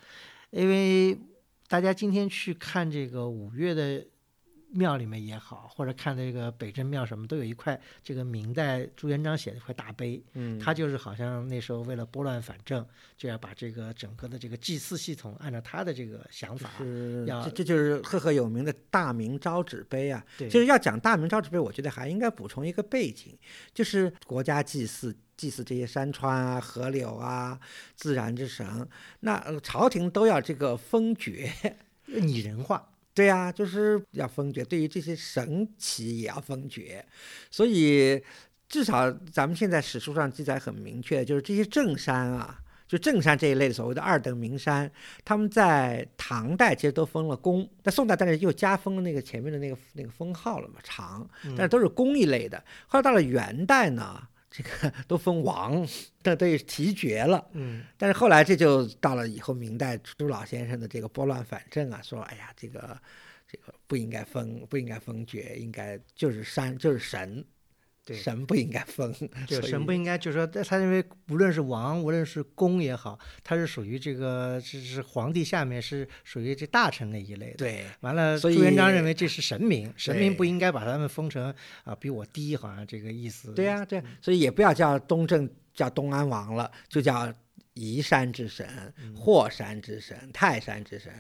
[0.50, 1.16] 因为
[1.68, 4.04] 大家今天去看这个五岳的
[4.70, 12.86] 庙里面也好，或者看这个北镇庙什么，都有一块这个明代朱元璋写的一块大碑，嗯，他就是好像那时候为了拨乱反正，
[13.18, 20.26] 就要把这个整个的这个祭祀系统按照他的这个想法，是要这这就是赫赫有名的大明招纸碑啊。
[20.38, 23.38] 对，就是要讲大明招纸碑，我觉得还应该补充一个背景，
[23.74, 27.60] 就是国家祭祀祭祀这些山川啊、河流啊、
[27.96, 28.88] 自然之神，
[29.22, 31.52] 那、呃朝廷都要这个封爵。
[32.10, 37.04] 拟人化，对呀、就是要封爵，对于这些神奇也要封爵，
[37.50, 38.22] 所以
[38.70, 44.92] 至少咱们现在史书上记载很明确，就是这些正山啊，就正山这一类的所谓的二等名山，
[45.26, 52.64] 他们在唐代其实都封了公，在宋代但是又加封了那个前面的那个那个封号了嘛，长，但是都是公一类的。
[52.86, 54.22] 后来到了元代呢，
[54.58, 55.88] 这个 都封王，
[56.24, 57.48] 这都是提爵了。
[57.52, 63.00] 嗯，但是后来这就到了以后明代朱老先生的这个拨乱反正啊，说哎呀，这个
[63.48, 67.46] 这个不应该封，不应该封爵，应该就是山就是神，
[68.08, 69.14] 对神不应该封，
[69.46, 77.58] 就神不应该，就是说，他认为无论是王，无论是公也好，他是属于这个是是皇帝下面是属于这大臣那一类的。
[77.58, 83.52] 对完了，所朱元璋认为这是神明，神明不应该把他们封成啊比我低，好像这个意思。
[83.52, 87.34] 对呀、对啊、所以也不要叫东正叫东安王了，就叫
[87.78, 91.14] 宜山之神、霍山之神、泰山之神。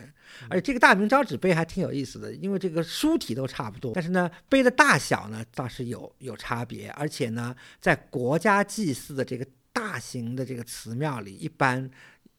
[0.49, 11.89] 而且这个大明招纸碑还挺有意思的，因为这个书体都差不多，但是呢，碑的大小呢倒是有有差别，而且呢，在国家祭祀的这个大型的这个祠庙里，一般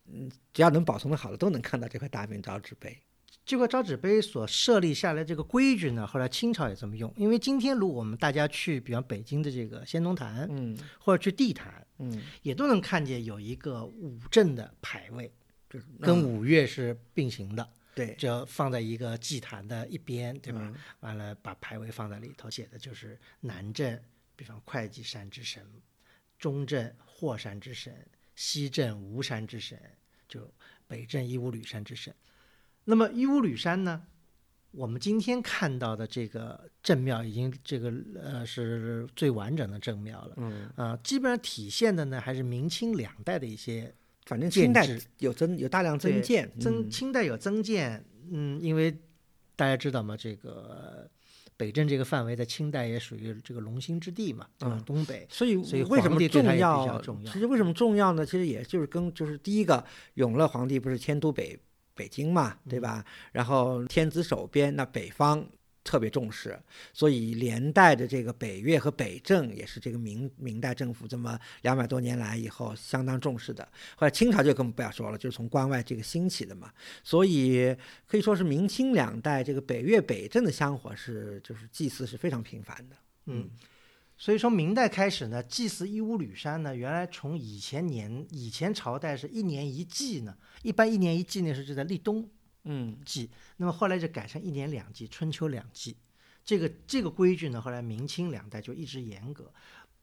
[0.07, 2.99] 嗯，只要能保存的好的，都能看到这块大明招纸碑。
[3.49, 7.11] 这块招纸碑所设立下来这个规矩呢，后来清朝也这么用。
[7.17, 15.33] 因为今天如果我们大家去，比方北京的这个先农坛，嗯或者去地坛，嗯，也都能看见有一个五镇的牌位，
[15.71, 20.61] 就是跟嗯五岳是并行的，对就放在一个祭坛的一边，对吧？
[20.63, 23.99] 嗯完了把牌位放在里头，写的就是南镇，
[24.37, 25.67] 比方会稽山之神，
[26.39, 29.81] 中镇霍山之神，西镇吴山之神，
[30.29, 30.53] 就
[30.87, 32.15] 北镇义乌吕山之神。
[32.91, 34.03] 那么义乌吕山呢，
[34.71, 40.33] 我们今天看到的这个正庙已经这个呃是最完整的正庙了。
[40.39, 48.91] 嗯，啊、基本上体现的呢还是明清两代的一些反正清代有增有大量增建，增嗯清代有增建，嗯，因为
[49.55, 51.07] 大家知道嘛，这个
[51.59, 54.47] 北镇这个范围在清代也属于这个龙兴之地嘛？
[54.61, 56.19] 嗯东北，所以所以为什么？
[56.27, 58.25] 重要其实为什么重要呢？
[58.25, 61.59] 其实也就是跟就是第一个，永乐皇帝不是迁都北
[61.99, 63.05] 北京嘛，嗯对吧？
[63.33, 65.45] 然后天子守边，那北方
[65.83, 66.59] 特别重视，
[66.93, 73.67] 所以连带着这个北岳和北郑也是这个明明代政府这么两百多年来以后相当重视的。
[73.97, 76.71] 后来清朝就更不要说了，就是从关外这个兴起的嘛，
[77.03, 77.75] 所以
[78.07, 82.97] 可以说是明清两代这个北岳北郑的香火是就是祭祀是非常频繁的。
[83.31, 83.49] 嗯，
[84.19, 92.29] 所以从明代开始呢，祭祀义乌吕山呢，原来从以前年以前朝代是一年一祭呢，一般一年一祭呢是就在立冬
[92.65, 95.97] 嗯祭，那么后来就改成一年两祭，春秋两祭。
[96.45, 99.53] 这个这个规矩呢，后来明清两代就一直严格，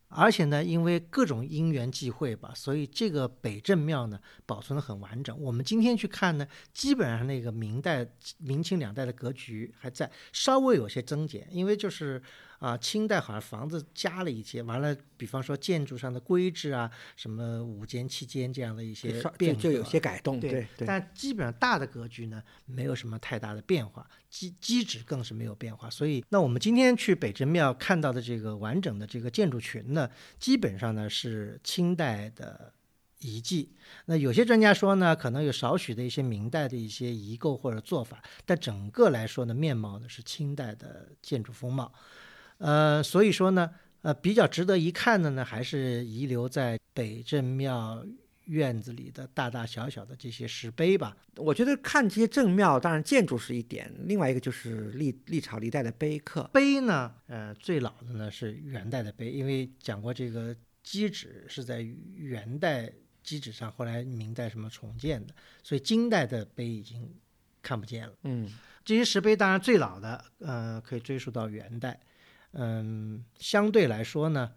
[0.08, 5.38] 而且呢，因为各种因缘际会吧，所以这个北镇庙呢保存的很完整。
[5.42, 12.22] 我们今天去看呢，基本上那个明代、明清两代的格局还在，稍微有些增减，因为就是
[12.66, 20.88] 啊、清代好像房子加了一些，完了，比方说建筑上的规制啊，什么五间、七间这样的一些变就有些改动，对对对。
[20.88, 25.88] 但基本上大的格局呢，没有什么太大的变化，基基址更是没有变化。
[25.92, 32.74] 所以，那我们今天去北镇庙看到的这个完整的这个建筑群呢，基本上呢是清代的
[33.20, 33.76] 遗迹。
[34.06, 41.94] 那有些专家说呢，可能有少许的一些明代的一些遗构或者做法，但整个来说呢，面貌呢是清代的建筑风貌。
[42.58, 43.70] 呃，所以说呢，
[44.02, 48.06] 呃，比较值得一看的呢，还是遗留在北镇庙
[48.46, 51.18] 院子里的大大小小的这些石碑吧。
[51.36, 56.50] 我觉得看这些正庙，当然建筑是一点，另外一个就是历历朝历代的碑刻。
[56.54, 61.82] 碑呢，呃，最老的呢是元代的碑，因为讲过这个基址是在
[62.16, 62.92] 元代
[63.24, 67.12] 基址上，后来明代什么重建的，所以金代的碑已经
[67.62, 68.14] 看不见了。
[68.24, 68.48] 嗯
[68.86, 72.00] 这些石碑当然最老的，呃，可以追溯到元代，
[72.58, 74.52] 嗯，相对来说呢，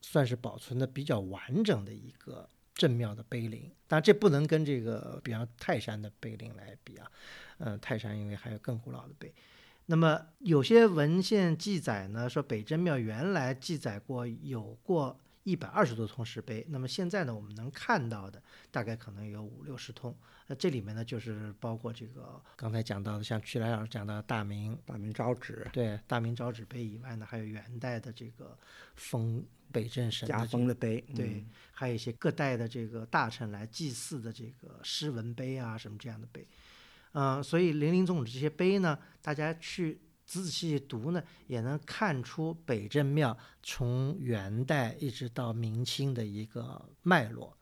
[0.00, 3.70] 算是保存的比较完整的一个镇庙的碑林。
[3.86, 7.10] 但，这不能跟这个比方泰山的碑林来比啊，
[7.58, 9.32] 嗯、泰山因为还有更古老的碑。
[9.86, 20.14] 那么有些文献记载呢，说北真庙原来记载过有过一百二十多通石碑，那么现在呢，我们能看到的大概可能有五六十通。
[20.46, 28.58] 那这里面呢，就是包括这个刚才讲到的，像曲来老师讲到的大明，大明昭旨、对大明昭旨碑以外呢，还有元代的这个
[28.94, 36.46] 封北镇神的家封的碑，对嗯，还有一些各代的这个大臣来祭祀的这个诗文碑啊，什么这样的碑，
[37.12, 47.56] 嗯、所以林林总总这些碑呢，大家去仔仔细细读呢，也能看出北镇庙从元代一直到明清的一个脉络，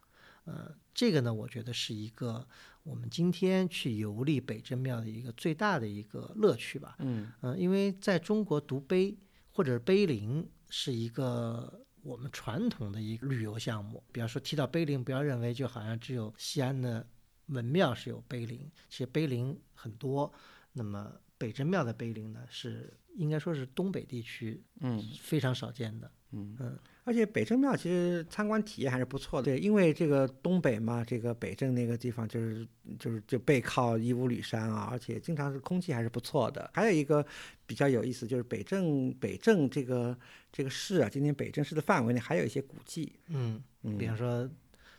[0.45, 2.47] 呃，这个呢，我觉得是一个
[2.83, 6.97] 我们今天去游历北镇庙的一个最大的一个乐趣吧。
[6.99, 9.17] 嗯嗯，因为在中国读碑
[9.51, 14.03] 或者碑林是一个我们传统的一个旅游项目。
[14.13, 17.07] 比方说提到碑林，不要认为就好像只有西安的
[17.47, 20.33] 文庙是有碑林，其实碑林很多。
[20.75, 26.09] 那么北镇庙的碑林呢，是应该说是东北地区嗯非常少见的。
[26.31, 32.65] 嗯嗯而且北镇庙其实参观体验还是不错的，对，因为这个东北嘛，这个北镇那个地方就是
[32.97, 36.71] 就是就背靠义乌吕山啊，而且经常是空气还是不错的。
[36.73, 37.27] 还有一个
[37.67, 40.17] 比较有意思，就是北镇北镇这个
[40.53, 44.49] 这个市啊，今天北镇市的范围内还有一些古迹，嗯，嗯比方说，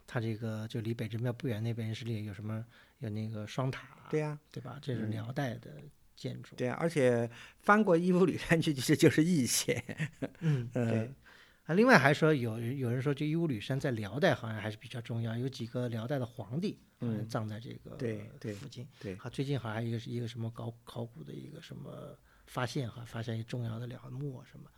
[0.06, 2.66] 它这个就离北镇庙不远那边是里有什么
[3.00, 4.78] 有那个双塔，对呀、对吧？
[4.82, 5.72] 这是嗯辽代的
[6.16, 6.56] 建筑。
[6.56, 9.84] 对啊、而且翻过义乌吕山去，其实就是易县。
[10.40, 11.12] 嗯，呃对。
[11.66, 18.86] 啊，另外还说有有人说，这伊乌吕山在辽代好像还是比较重要，有几个辽代的皇帝好像嗯葬在这个对对附近。
[19.00, 24.70] 对好，最近好像一个是一个什么考考古的一个什么发现哈，发现一重要的辽墓啊什么，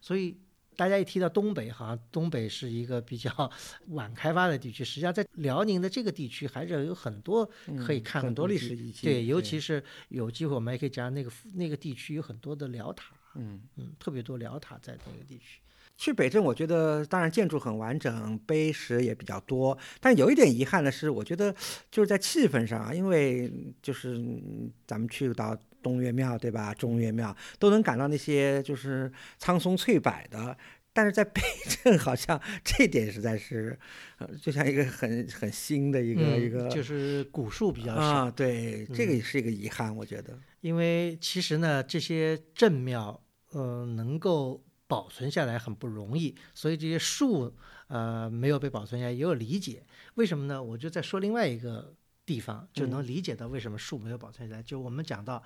[0.00, 0.40] 所以
[0.76, 3.50] 大家一提到东北，好像东北是一个比较
[3.88, 7.44] 晚开发的地区，实际上在辽宁的这个地区还是有很多
[7.84, 13.60] 可以嗯看的很多历史遗迹，对，尤其是有机会我们也可以讲那个那个地区有很多的辽塔，嗯。
[13.76, 15.60] 嗯，特别多辽塔在那个地区。
[15.96, 21.54] 去北镇，我觉得当然建筑很完整，碑石也比较多，但有一点遗憾的是，我觉得
[21.90, 23.52] 就是在气氛上啊，因为
[23.82, 26.72] 就是嗯咱们去到东岳庙，对吧？
[26.74, 30.56] 中岳庙都能感到那些就是苍松翠柏的，
[30.92, 31.40] 但是在北
[31.82, 33.78] 镇好像这点实在是，
[34.18, 40.38] 呃，就像一个很很新的一个、嗯一个就是古树比较少，啊，对，这个嗯也是一个遗憾，我觉得。
[40.60, 43.22] 因为其实呢，这些镇庙，
[43.52, 47.54] 呃，能够保存下来很不容易，所以这些树，
[47.88, 49.86] 呃，没有被保存下来，也有理解。
[50.16, 50.62] 为什么呢？
[50.62, 51.94] 我就再说另外一个
[52.26, 54.62] 地方，就能理解到为什么树没有保存下来。
[54.62, 55.42] 就我们讲到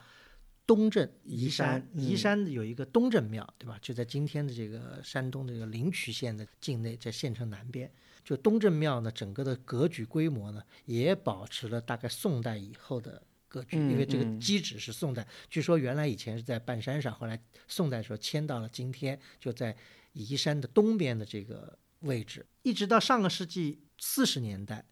[0.66, 3.78] 东镇宜宜山山，宜嗯山有一个东镇庙，对吧？
[3.82, 7.90] 就在今天的这个山东这个临朐县的境内，在县城南边。
[8.24, 15.26] 就东镇庙呢，整个的格局规模呢，也保持了大概宋代以后的格局，因为这个基址是宋代。
[15.50, 17.38] 据说原来以前是在半山上，后来
[17.68, 19.76] 宋代的时候迁到了今天，就在
[20.14, 24.82] 宜山的东边的这个位置，一直到上个世纪四十年代，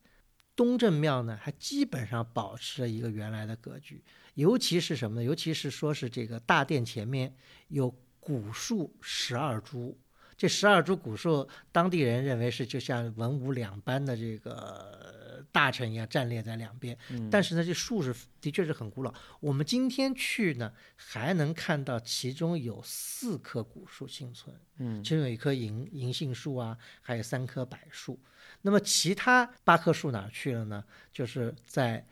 [0.54, 4.02] 东正庙呢还基本上保持了一个原来的格局。
[4.34, 5.22] 尤其是什么呢？
[5.22, 7.34] 尤其是说是这个大殿前面
[7.68, 9.98] 有古树十二株，
[10.36, 16.96] 这十二株古树，当地人认为是就像文武两班的这个大臣一样站列在两边。
[17.30, 19.12] 但是呢，这树是的确是很古老。
[19.40, 28.18] 我们今天去呢，还能看到其中有四棵古树幸存，嗯其中有一棵银银杏树啊，还有三棵柏树。
[28.62, 30.84] 那么其他八棵树哪儿去了呢？
[31.12, 32.06] 就是在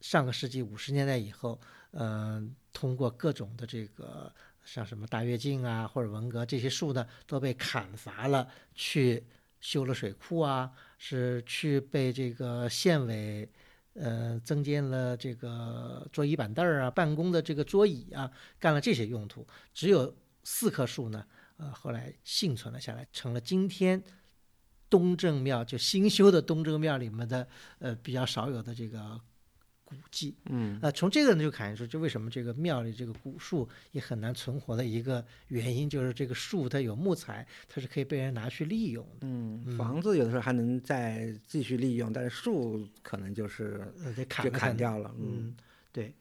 [0.00, 1.60] 上个世纪五十年代以后，
[1.90, 4.32] 嗯、通过各种的这个
[4.64, 9.26] 像什么大跃进啊或者文革这些树呢，都被砍伐了，去
[9.60, 13.48] 修了水库啊，是去被这个县委。
[13.94, 18.30] 呃，增建了这个桌椅板凳儿啊，办公的这个桌椅啊，
[18.60, 19.44] 干了这些用途。
[19.74, 21.26] 只有四棵树呢，
[21.56, 24.00] 呃，后来幸存了下来，成了今天
[24.90, 27.46] 东正庙就新修的东正庙里面的
[27.78, 29.18] 呃比较少有的这个
[29.84, 30.36] 古迹。
[30.46, 39.18] 嗯呃，从这个呢就看出，就为什么这个庙里这个古树也很难存活的一个原因，就是这个树它有木材，它是可以被人拿去利用的。
[39.22, 45.14] 嗯，房子有的时候还能再继续利用，但是树可能就是呃，得砍就砍掉了。
[45.18, 45.56] 嗯嗯，
[45.92, 46.14] 对。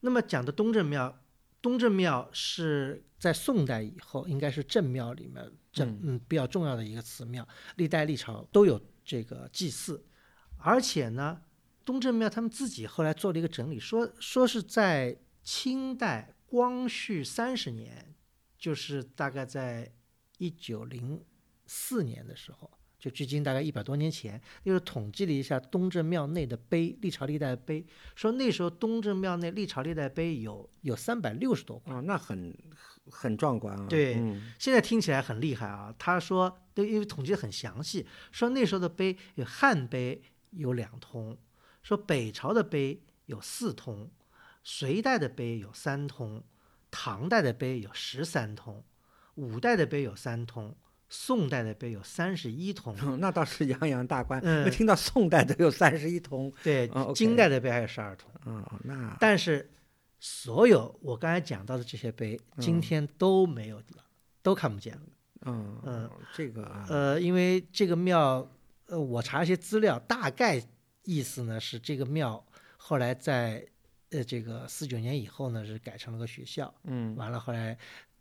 [0.00, 1.20] 那么讲的东正庙，
[1.60, 7.46] 东正庙是在宋代以后，应该是正庙里面正嗯比较重要的一个祠庙，
[7.76, 10.04] 历代历朝都有这个祭祀，
[10.56, 11.42] 而且呢，
[11.84, 18.14] 东正庙他们自己后来做了一个整理，说说是在清代光绪三十年，
[18.58, 19.92] 就是大概在
[20.38, 21.24] 一九零
[21.66, 22.70] 四年的时候。
[22.98, 27.82] 就距今大概一百多年前，就是统计了一下东正庙内的碑，历朝历代的碑，
[28.14, 31.94] 说那时候东正庙内历朝历代碑有有三百六十多块。
[31.94, 32.54] 哦，那很
[33.10, 33.86] 很壮观啊。
[33.88, 35.94] 对嗯现在听起来很厉害啊。
[35.98, 41.36] 他说，对，因为统计的很详细，说那时候的碑有汉碑有两通，
[41.82, 44.10] 说北朝的碑有四通，
[44.62, 46.42] 隋代的碑有三通，
[46.90, 48.84] 唐代的碑有十三通，
[49.34, 50.76] 五代的碑有三通，
[51.08, 52.96] 宋代的碑有三十一通。
[53.20, 54.40] 那倒是洋洋大观。
[54.44, 58.30] 嗯我听到宋代都有三十一通，对金代的碑还有十二通。
[58.46, 59.70] 嗯，那但是
[60.20, 64.04] 所有我刚才讲到的这些碑，今天都没有了，
[64.42, 65.02] 都看不见了。
[65.46, 68.46] 嗯嗯，这个啊呃，因为这个庙，
[68.86, 70.62] 呃，我查一些资料，大概
[71.04, 72.46] 意思呢是这个庙
[72.76, 73.66] 后来在
[74.10, 77.78] 呃这个四九年以后呢是改成了个学校，嗯完了后来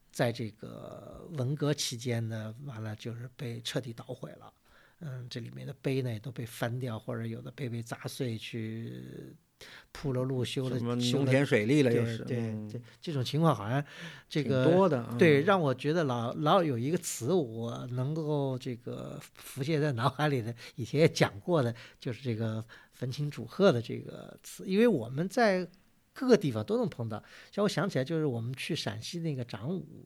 [0.10, 4.54] 在这个文革期间呢，完了就是被彻底捣毁了。
[5.02, 9.36] 嗯，这里面的碑呢也都被翻掉，或者有的碑被砸碎，去
[9.92, 12.70] 铺了路，修了什么农田水利了又是，对嗯。
[12.70, 13.84] 对，这种情况好像
[14.30, 15.46] 这个多的，对，嗯。
[15.46, 25.68] 让我觉得老老有一个词，我能够这个浮现在脑海里的，以前也讲过的，就是这个“焚琴煮鹤”的这个词，因为我们在
[26.14, 27.24] 各个地方都能碰到。
[27.52, 30.06] 像我想起来，就是我们去陕西那个长武，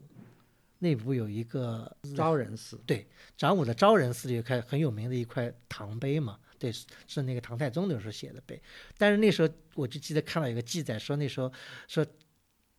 [0.79, 8.57] 内部有一个昭仁寺，对长武的昭仁寺里有块很有名的一块唐碑嘛，对，是是那个唐太宗那时候写的碑。
[8.97, 11.51] 但是那时候我就记得看到有个记载说，那时候
[11.89, 12.05] 说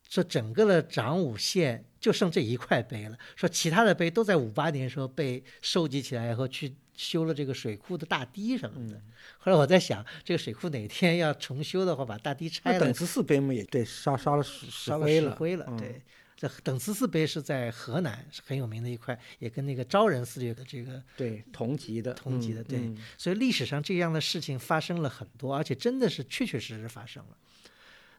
[0.08, 8.98] 说整个的长武县就剩这一块碑了，说其他的碑都在五八年时候被收集起来以后去修了这个水库的大堤什么的。
[9.36, 15.04] 后来我在想，这个水库哪天要重修的话，把大堤拆了那等，慈寺碑嘛也对烧烧了石石烧了
[15.36, 16.00] 灰了，对。
[16.48, 27.36] 这等慈寺碑是在河南，是很有名的一块，也跟那个昭仁寺有的这个，对，同级的，同级的对所以历史上这样的事情发生了很多，而且真的是确确实实发生了。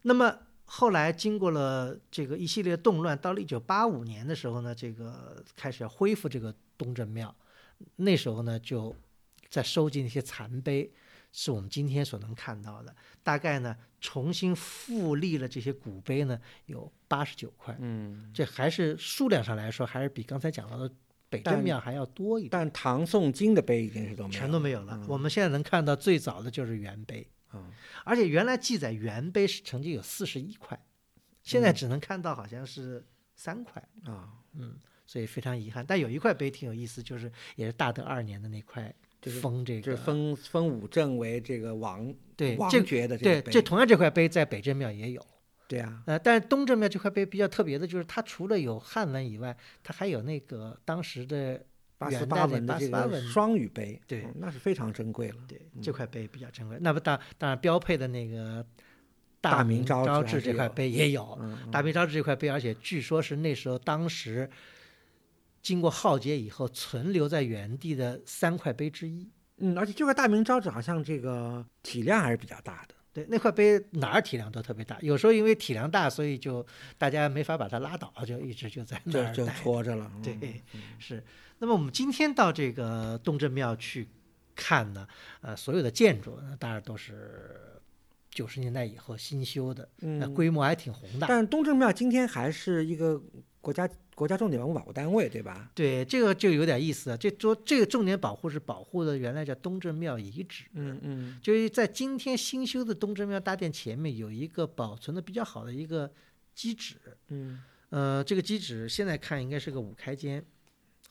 [0.01, 7.34] 那么后来经过了这个一系列动乱，到了一九八五年的时候呢，这个开始要恢复这个东正庙，
[7.97, 8.95] 那时候呢就
[9.49, 10.91] 在收集那些残碑，
[11.38, 12.95] 是我们今天所能看到的。
[13.21, 20.89] 大概呢重新复立了这些古碑呢有八十九块，嗯，这还是数量上来说，还是比刚才讲到的
[21.29, 22.51] 北但镇庙还要多一点。
[22.51, 24.93] 但唐宋金的碑已经是都没有全都没有了。
[24.95, 27.69] 嗯我们现在能看到最早的就是元碑，嗯
[28.05, 30.79] 而且原来记载元碑是曾经有四十一块，
[31.43, 33.05] 现嗯在只能看到好像是
[33.36, 35.86] 三块，啊，嗯所以非常遗憾。
[35.86, 38.93] 但有一块碑挺有意思，就是也是大德二年的那块
[39.26, 45.26] 就是封这个就是封封武正为这个王王对王爵的这对个碑，这同样这块碑在北镇庙也有。
[45.67, 51.59] 对啊，呃，但是东正庙这块碑比较特别的就是，它除了有汉文以外，它还有那个当时的
[51.97, 55.38] 八十八文的这个双语碑，对嗯那是非常珍贵了。
[55.47, 56.78] 对这块碑比较珍贵。
[56.80, 58.63] 那不当当然标配的那个
[59.41, 64.47] 大明明招致还是致这块碑也有，嗯，大明朝志这块碑，而且据说是那时候当时
[65.66, 69.28] 经过浩劫以后存留在原地的三块碑之一。
[69.57, 72.93] 嗯，而且这块大明招致好像这个体量还是比较大的。
[73.11, 76.63] 对，那块碑哪儿体量都特别大，有时候因为体量大，所以就
[76.99, 80.38] 大家没法把它拉倒，就一直就在那儿就拖着了，对
[80.74, 81.24] 嗯，是。
[81.57, 84.07] 那么我们今天到这个东正庙去
[84.53, 85.07] 看呢，
[85.41, 87.82] 呃，所有的建筑呢，当然都是
[88.30, 91.28] 九十年代以后新修的，呃，嗯，规模还挺宏大。
[91.28, 93.20] 但是东正庙今天还是一个
[93.61, 95.70] 国家国家重点文物保护单位，对吧？
[95.76, 97.18] 对，这个就有点意思了。
[97.18, 106.09] 这说这个重点保护是保护的原来叫东正庙遗址，嗯嗯就是在今天新修的东正庙大殿前面有一个保存的比较好的一个
[106.55, 106.95] 基址，
[107.28, 110.43] 嗯呃，这个基址现在看应该是个五开间，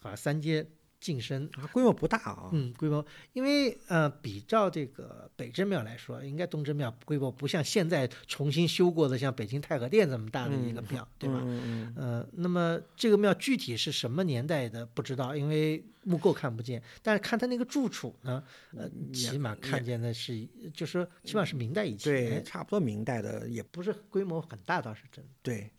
[0.01, 0.67] 啊，三阶
[1.05, 2.49] 进深，啊，规模不大啊。
[2.55, 11.43] 嗯，规模，因为呃，比照这个北镇庙来说，应该东正庙规模不像现在重新修过的像北京太和殿这么大的一个庙，对吧？
[11.45, 18.43] 嗯嗯呃，那么这个庙具体是什么年代的不知道，因为木构看不见，但是看它那个柱础呢，
[18.75, 25.31] 呃，嗯起码看见的是，就是说起码是明代以对，前，差不多明代的也不是规模很大倒是真的。
[25.43, 25.71] 对。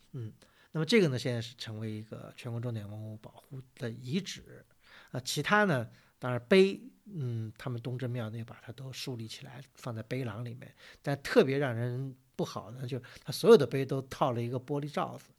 [0.71, 4.65] 那么这个呢，现在是成为一个全国重点文物保护的遗址，
[5.15, 5.89] 啊，其他呢，
[6.19, 15.29] 当然碑，嗯，他们东正庙那把它都树立起来，放在碑廊里面，但特别让人不好的就是它所有的碑都套了一个玻璃罩子，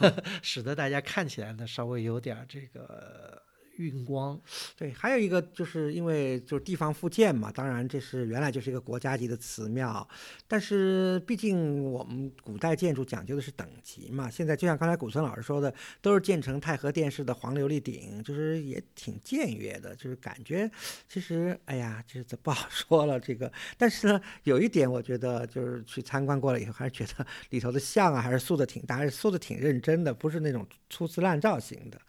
[0.42, 3.40] 使得大家看起来呢稍微有点这个
[3.76, 4.40] 运光，
[4.76, 10.06] 对，还有一个就是因为就是地方复建嘛，当然这是原来就是一个国家级的祠庙，
[10.46, 20.70] 但是毕竟我们古代建筑讲究的是等级嘛，现在就像刚才古村老师说的，都是建成太和殿式的黄琉璃顶，就是也挺僭越的，就是感觉
[21.08, 32.00] 其实哎呀，就是这不好说了这个，但是呢，有一点我觉得就是去参观过了以后，还是觉得里头的像啊，还是塑的挺大，还是塑的挺认真的，不是那种粗制滥造型的。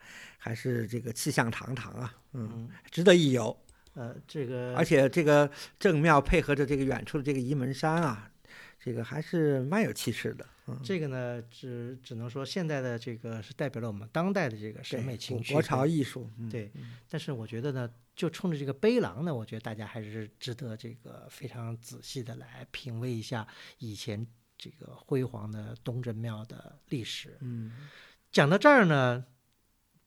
[0.45, 3.59] 还是这个气象堂堂啊，嗯，值得一游。
[3.95, 8.31] 呃，这个而且这个正庙配合着这个远处的这个沂门山啊，
[8.79, 10.45] 这个还是蛮有气势的。
[10.67, 16.71] 嗯，这个呢，只只能说现在的这个是代表了我们当代的这个审美情趣，国潮艺术，嗯，对，
[17.09, 23.47] 但是我觉得呢，就冲着这个碑廊呢，我觉得大家还是值得这个非常仔细的来品味一下
[23.79, 24.27] 以前
[24.59, 27.35] 这个辉煌的东正庙的历史。
[27.41, 27.89] 嗯
[28.31, 29.25] 讲到这儿呢，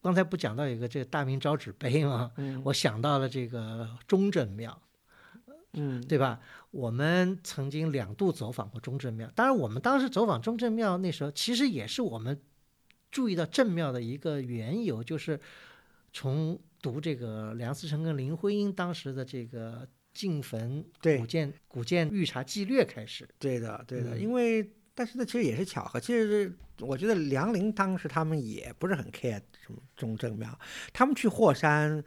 [0.01, 2.33] 刚才不讲到有一个这个大明招纸碑吗？
[2.37, 4.81] 嗯我想到了这个中正庙，
[5.73, 6.41] 嗯，对吧？
[6.71, 12.41] 我们曾经两度走访过中正庙，当然我们当时走访中正庙那时候，其实也是我们
[13.11, 15.41] 注意到正庙的一个缘由，就是
[16.13, 23.29] 从读这个梁思成跟林徽因当时的这个进坟对古建古建御茶纪略开始。
[23.39, 26.01] 对的，对的，嗯因为但是呢，其实也是巧合。
[26.01, 30.59] 其实我觉得梁林当时他们也不是很 care 什么中正庙，
[30.93, 32.03] 他们去霍山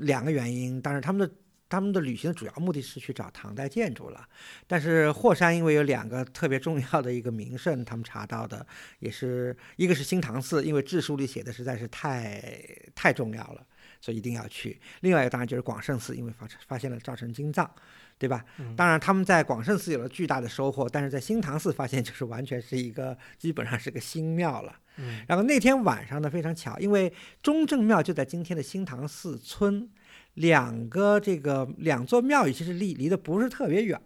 [0.00, 1.34] 两个原因，当然他们的。
[1.70, 4.26] 他们的旅行的主要目的是去找唐代建筑了，
[4.66, 8.66] 但是霍山因为有两个特别重要的一个名胜，他们查到的
[9.00, 12.42] 也是一个是新唐寺，因为志书里写的实在是太
[12.94, 13.66] 太重要了，
[14.00, 14.80] 所以一定要去。
[15.00, 17.70] 另外一个当然就是广胜寺，因为发发现了赵成金藏，
[18.18, 18.44] 对吧？
[18.76, 24.74] 当然他们在广胜寺有了巨大的收获，但是在新唐寺发现就是完全是一个基本上是个新庙了。
[24.96, 29.88] 嗯，然后那天晚上呢非常巧，因为中正庙就在今天的新唐寺村，
[30.34, 34.00] 两个这个两座庙宇其实离离得不是特别远，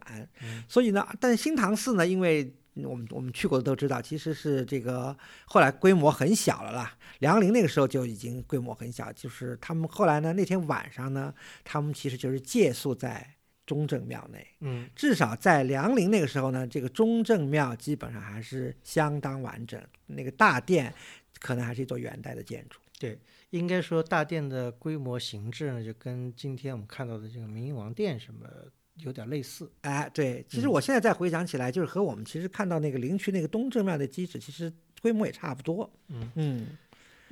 [0.68, 6.94] 所以呢，但是新唐寺呢，因为嗯我们我们去过的都知道，其实是这个后来规模很小了啦。
[7.20, 11.32] 梁陵那个时候就已经规模很小，就是他们后来呢，那天晚上呢，
[11.64, 13.26] 他们其实就是借宿在
[13.66, 14.46] 中正庙内。
[14.60, 20.92] 嗯至少在梁陵那个时候呢，这个中正庙基本上还是相当完整，那个大殿
[21.40, 22.78] 可能还是一座元代的建筑。
[22.98, 23.18] 对
[23.50, 28.48] 应该说大殿的规模形制呢，就跟今天我们看到的这个明英王殿什么
[28.98, 29.70] 有点类似。
[29.80, 35.90] 哎，对，其实嗯我现在再回想起来，就是和我们其实看到那个陵区那个东正庙的基址，其实规模也差不多。
[36.08, 36.66] 嗯嗯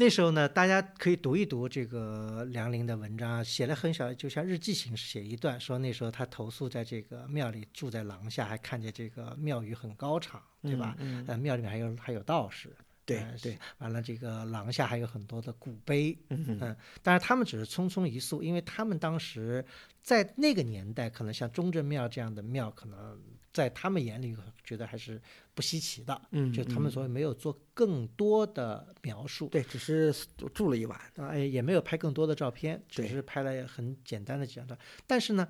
[0.01, 10.97] 那时候呢，大家可以读一读这个梁林的文章啊，写了很小，就像日记形式写一段，说那时候他投宿在这个庙里，住在廊下，还看见这个庙宇很高敞，对吧？
[11.01, 12.75] 嗯，呃，庙里面还有还有道士，
[13.05, 19.63] 对呃对，完了这个廊下还有很多的古碑，嗯，但是他们只是匆匆一宿，因为他们当时
[20.03, 23.21] 在那个年代，可能像中正庙这样的庙，可能
[23.53, 25.21] 在他们眼里觉得还是
[25.55, 30.15] 不稀奇的，嗯，就他们嗯所以没有做更多的描述，对，只是
[30.55, 30.99] 住了一晚。
[31.17, 34.79] 啊，哎，也没有拍更多的照片，只是拍了很简单的几张照。
[35.07, 35.49] 但是呢，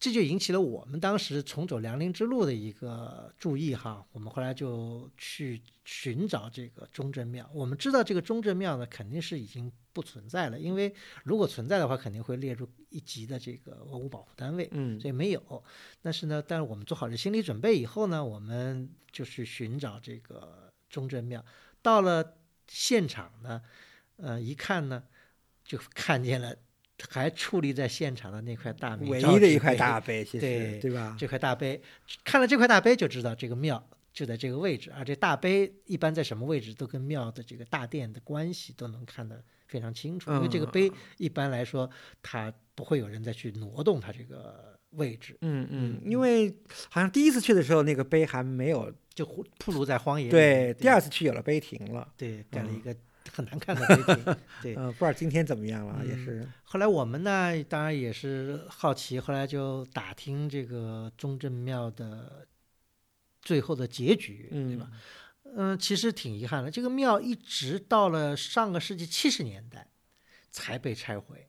[0.00, 4.06] 这就引起了我们当时重走梁陵之路的一个注意哈。
[4.12, 7.50] 我们后来就去寻找这个中正庙。
[7.52, 10.94] 我们知道这个中正庙呢，肯定是已经不存在了，因为
[11.24, 14.68] 如果存在的话，肯定会列入一级的这个文物保护单位。
[14.70, 15.64] 嗯所以没有。
[16.00, 21.44] 但是呢，但是我们做好了心理准备以后呢，我们就去寻找这个中正庙。
[21.82, 22.36] 到了
[22.68, 23.62] 现场呢，
[24.18, 25.02] 呃，一看呢，
[25.64, 26.54] 就看见了
[27.08, 31.16] 还矗立在现场的那块大明唯一的一块大碑，其实对对吧？
[31.18, 31.80] 这块大碑，
[32.24, 33.82] 看了这块大碑就知道这个庙
[34.12, 40.32] 就在这个位置，而这大碑一般在什么位置，都跟庙的这个大殿的关系都能看得非常清楚。
[40.32, 41.88] 因为这个嗯碑一般来说，
[42.20, 46.52] 它不会有人再去挪动它这个位置，嗯嗯，嗯因为
[46.90, 50.76] 好像第一次去的时候，那个碑还没有，就铺铺路在荒野里对，面。
[50.76, 52.12] 第二次去有了碑亭了。
[52.16, 52.96] 对盖了一嗯个
[53.32, 54.36] 很难看的碑亭。
[54.62, 56.48] 对， 嗯，不知道今天怎么样了，也嗯是。
[56.64, 62.46] 后来我们呢，当然也是好奇，后来就打听这个中正庙的
[63.42, 64.90] 最后的结局，对吧？
[65.56, 69.88] 嗯，其实挺遗憾的，这个庙一直到了上个世纪七十年代
[70.50, 71.48] 才被拆毁。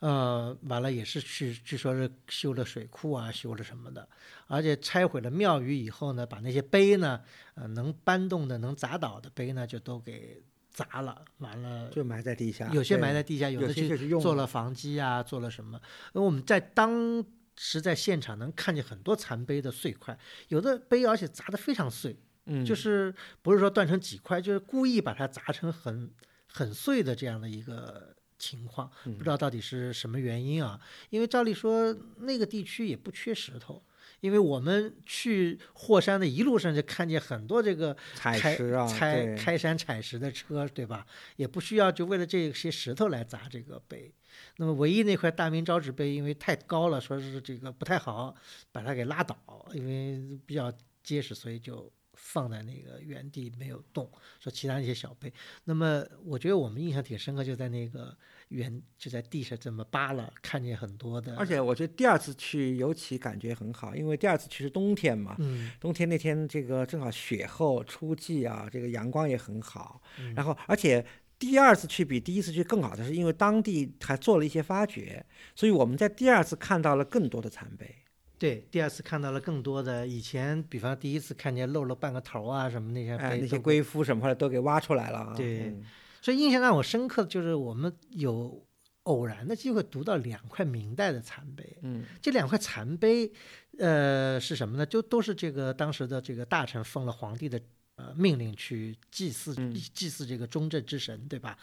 [0.00, 4.06] 呃，完了也是去，据说是修了水库啊，修了什么的，
[4.46, 7.22] 而且拆毁了庙宇以后呢，把那些碑呢，
[7.54, 10.42] 呃，能搬动的、能砸倒的碑呢，就都给
[10.74, 11.24] 砸了。
[11.38, 15.80] 完了，就埋在地下，有些埋在地下，有有的是做了防击啊，做了什么？
[16.12, 17.24] 因为我们在当
[17.56, 20.18] 时在现场能看见很多残碑的碎块，
[20.48, 26.10] 有的碑而且砸得非常碎，嗯，就是不是说断成几块，就是故意把它砸成很
[26.52, 30.80] 很碎的这样的一个情况，嗯不知道到底是什么原因啊？
[31.10, 33.80] 因为照理说那个地区也不缺石头。
[34.24, 41.06] 因为我们去霍山的一路上就看见很多这个采石啊，开开山采石的车，对吧？
[41.36, 44.10] 也不需要就为了这些石头来砸这个碑。
[44.56, 48.34] 那么唯一那块大明招纸碑，因为太高了，说是这个不太好，
[48.72, 49.36] 把它给拉倒，
[49.74, 50.72] 因为比较
[51.02, 54.10] 结实，所以就放在那个原地没有动。
[54.40, 55.30] 说其他一些小碑，
[55.64, 58.16] 那么我觉得我们印象挺深刻，就在那个
[58.48, 71.04] 原就在地上这么扒拉，看见很多的，而且我觉得第二次去尤其感觉很好，因为第二次去是冬天嘛，嗯，冬天那天这个正好雪后初霁啊，这个阳光也很好，嗯然后而且。
[71.36, 75.22] 第二次去比第一次去更好的是，因为当地还做了一些发掘，
[75.54, 77.92] 所以我们在第二次看到了更多的残碑。
[78.38, 85.34] 对，第二次看到了更多的以前，比方第一次看见露了半个头啊什么那些哎，那些龟夫什么的都给挖出来了啊。
[85.36, 85.84] 对嗯
[86.24, 88.66] 所以印象让我深刻的就是我们有
[89.02, 93.30] 偶然的机会读到两块明代的残碑，嗯这两块残碑，
[93.78, 94.86] 呃，是什么呢？
[94.86, 97.60] 就都是这个当时的这个大臣奉了皇帝的。
[97.96, 101.56] 呃，命令去祭祀嗯祭祀这个中正之神，对吧？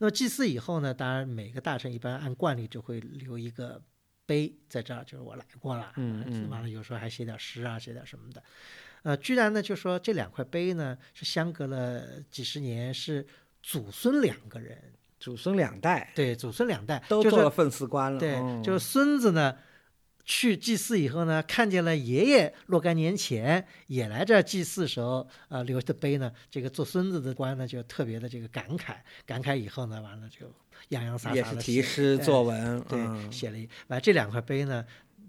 [0.00, 3.80] 那么祭祀以后呢，当然每个大臣一般按惯例就会留一个
[4.26, 8.42] 碑在这儿，就是我来过了，嗯嗯完了有时候还写点诗啊，写点什么的。
[9.04, 13.24] 呃，居然呢，就说这两块碑呢是相隔了几十年，是
[13.66, 14.80] 祖孙两个人，
[15.18, 18.20] 祖孙两代对，祖孙两代就是都做了奉祀官了。
[18.20, 19.56] 对，嗯就是孙子呢，
[20.24, 28.94] 去祭祀以后呢，看见了爷爷若干年前也来这儿祭祀时候，呃，留的碑呢，这个做孙子的官呢就特别的这个感慨，
[29.26, 30.46] 感慨以后呢，完了就
[30.90, 32.80] 洋洋洒洒也是的题诗作文。
[32.82, 34.86] 对，嗯写了一，完这两块碑呢。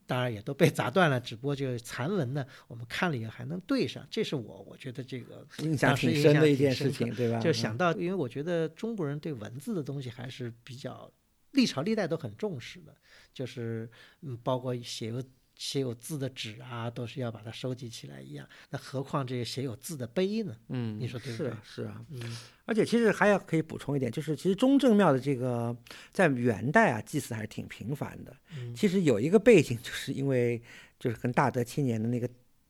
[0.08, 7.38] 当然也都被砸断了，只不过就是残文呢，我们看了以后还能对上，这是我我觉得这个印象挺深的一件事情，对吧？
[7.38, 11.12] 嗯就想到，因为我觉得中国人对文字的东西还是比较
[11.52, 12.96] 历朝历代都很重视的，
[13.34, 13.90] 就是
[14.22, 15.24] 嗯，包括写个
[15.58, 18.48] 写有字的纸啊，都是要把它收集起来一样。
[18.70, 20.56] 那何况这些写有字的碑呢？
[20.70, 22.06] 嗯，你说对不对是啊，是啊。
[22.12, 25.76] 嗯而且其实还要可以补充一点，就是其实中正庙的这个
[26.12, 28.36] 在元代啊祭祀还是挺频繁的。
[28.56, 30.62] 嗯其实有一个背景，就是因为
[31.00, 32.30] 就是跟大德七年的那个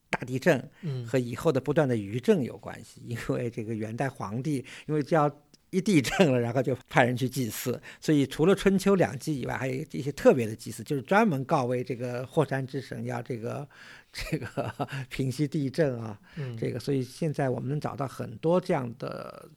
[0.09, 3.01] 大地震嗯和以后的不断的余震有关系。
[3.05, 5.27] 因为这个元代皇帝因为就要
[5.70, 13.68] 一地震了，然后就派人去祭祀，所以除了春秋两祭以外，还有一些特别的祭祀，就是专门告慰这个霍山之神要这个
[14.11, 16.20] 这个 平息地震啊。
[16.38, 19.49] 嗯这个，所以现在我们能找到很多这样的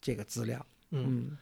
[0.00, 0.64] 这个资料。
[0.90, 1.38] 嗯嗯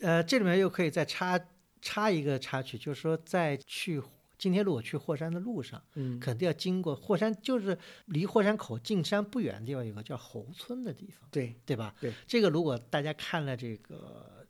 [0.00, 1.38] 呃，这里面又可以再插
[1.80, 4.00] 插一个插曲，就是说在去
[4.40, 11.94] 今天如果去霍山的路上，嗯肯定要经过霍山，就是离霍山口进山不远的地方有个叫侯村的地方，对，对吧？
[12.00, 14.46] 对，这个如果大家看了这个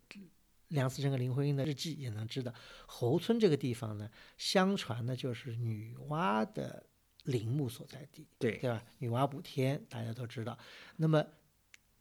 [0.68, 2.55] 梁思成和林徽因的日记，也能知道
[2.86, 6.86] 侯村这个地方呢，相传呢就是女娲的
[7.24, 8.80] 陵墓所在地，对对吧？
[8.99, 10.57] 女娲补天大家都知道。
[10.97, 11.26] 那么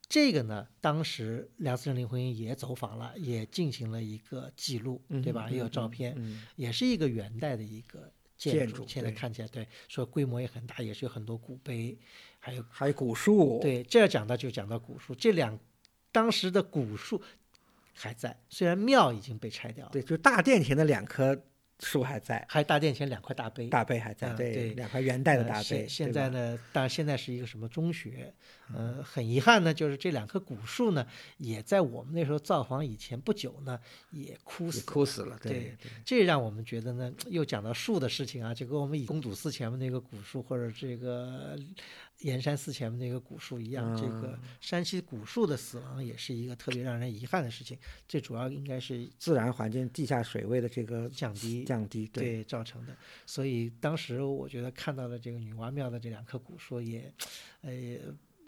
[0.09, 5.45] 这个呢，当时梁思成、林徽因也走访了，也进行了一个记录，对吧？
[5.47, 6.47] 嗯也有照片，嗯。
[6.55, 11.95] 也是一个元代的一个建建筑现在看起来对，说规模也很大，也是有很多古碑，
[12.39, 15.57] 还有还有古树，对，这要讲到就讲到古树，这两
[16.11, 17.21] 当时的古树
[17.93, 21.39] 还在，虽然庙已经被拆掉了，对，就大殿前的两棵
[21.79, 23.67] 树还在，还有大殿前两块大碑。
[23.67, 25.87] 大碑还在，嗯对两块元代的呃大碑。
[25.87, 28.33] 现在呢，当然现在是一个什么中学，
[28.73, 31.05] 呃，很遗憾呢，就是这两棵古树呢，
[31.37, 33.79] 也在我们那时候造房以前不久呢，
[34.11, 34.85] 也枯死。
[34.85, 35.51] 枯死了，对
[35.81, 41.57] 对这让我们觉得呢，又讲到树的事情啊，就跟我们以公主寺前面那个古树，或者这个
[42.19, 47.77] 盐山寺前面那个古树一样，这个嗯山西古树的死亡也是一个特别让人遗憾的事情。
[48.07, 52.95] 最主要应该是自然环境地下水位的这个降低降低，对，对造成的。
[53.25, 57.13] 所以当时我觉得看到了这个女娲庙的这两棵古树也，
[57.61, 57.71] 呃。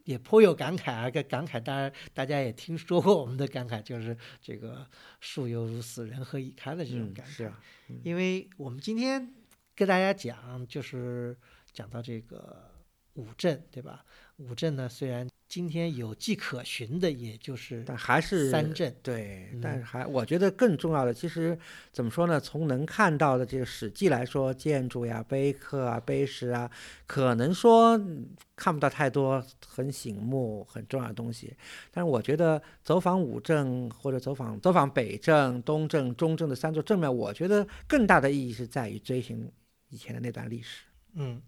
[0.03, 1.07] 也颇有感慨啊！
[1.11, 4.85] 感感慨，当然大家也听说过我们的感慨，就是这个
[5.21, 7.29] “树犹如死，人何以堪”的这种嗯，感慨。
[7.29, 7.61] 是啊，
[8.03, 9.31] 因为我们今天
[9.75, 11.37] 跟大家讲，就是
[11.71, 12.70] 讲到这个
[13.15, 14.03] 五镇，对吧？
[14.37, 21.55] 五镇呢，虽然今天有迹可循的，也就是但还是三镇，对，嗯但是还我觉得更重要的，其实
[21.91, 22.39] 怎么说呢？
[22.39, 26.71] 从能看到的这个《史记》来说，建筑呀、碑刻啊、碑石啊，
[27.05, 31.53] 可能说嗯看不到太多很醒目、很重要的东西。
[31.91, 39.47] 但是我觉得走访五镇或者走访走访北镇、东镇、中镇的三座正庙，我觉得更大的意义是在于追寻
[39.89, 40.85] 以前的那段历史。
[41.13, 41.39] 嗯，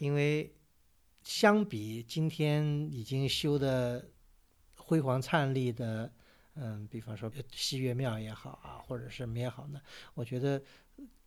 [0.00, 0.52] 因为
[1.30, 4.04] 相比今天已经修的
[4.74, 6.12] 辉煌灿丽的，
[6.56, 9.80] 嗯，比方说西岳庙也好啊，或者什么也好呢，
[10.14, 10.60] 我觉得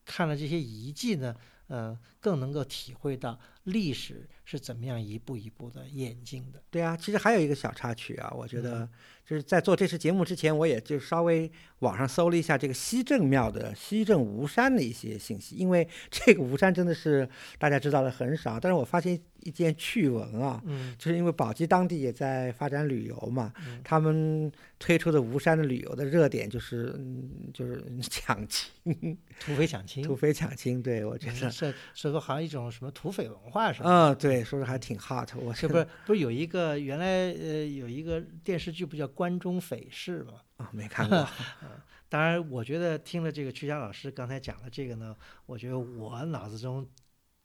[0.03, 1.33] 看了这些遗迹呢，
[1.67, 6.61] 呃，更能够体会到历史是怎么样一步一步的演进的。
[6.69, 8.89] 对啊，其实还有一个小插曲啊，我觉嗯得
[9.25, 11.49] 就是在做这次节目之前，我也就稍微
[11.79, 20.95] 网上搜了一下这个西正庙的西正吴山的一些信息，因为这个吴山真的是大家知道的很少，但是我发现一件趣闻啊，嗯。
[20.97, 23.79] 就是因为宝鸡当地也在发展旅游嘛，嗯。
[23.83, 40.33] 他们推出的吴山的旅游的热点就是嗯就是 抢亲、土匪抢亲，土匪抢亲，对我觉得，是是是说好像一种什么土匪文化什么嗯，对，说是还挺 hot，我是不是不是有一个原来呃有一个电视剧不叫《关中匪事》吗？
[40.57, 41.27] 啊没看过，
[42.09, 45.15] 当然，我觉得听了这个曲霞老师刚才讲的这个呢，
[45.47, 46.87] 我觉得我脑子中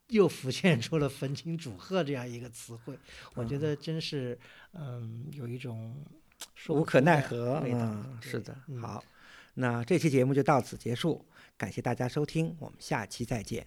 [0.09, 2.97] 又浮现出了“焚琴煮鹤”这样一个词汇，
[3.33, 4.37] 我觉得真是
[4.73, 5.95] 嗯有一种
[6.67, 9.03] 无可奈何，味道嗯，是的，嗯好，
[9.55, 11.25] 那这期节目就到此结束，
[11.57, 13.65] 感谢大家收听，我们下期再见。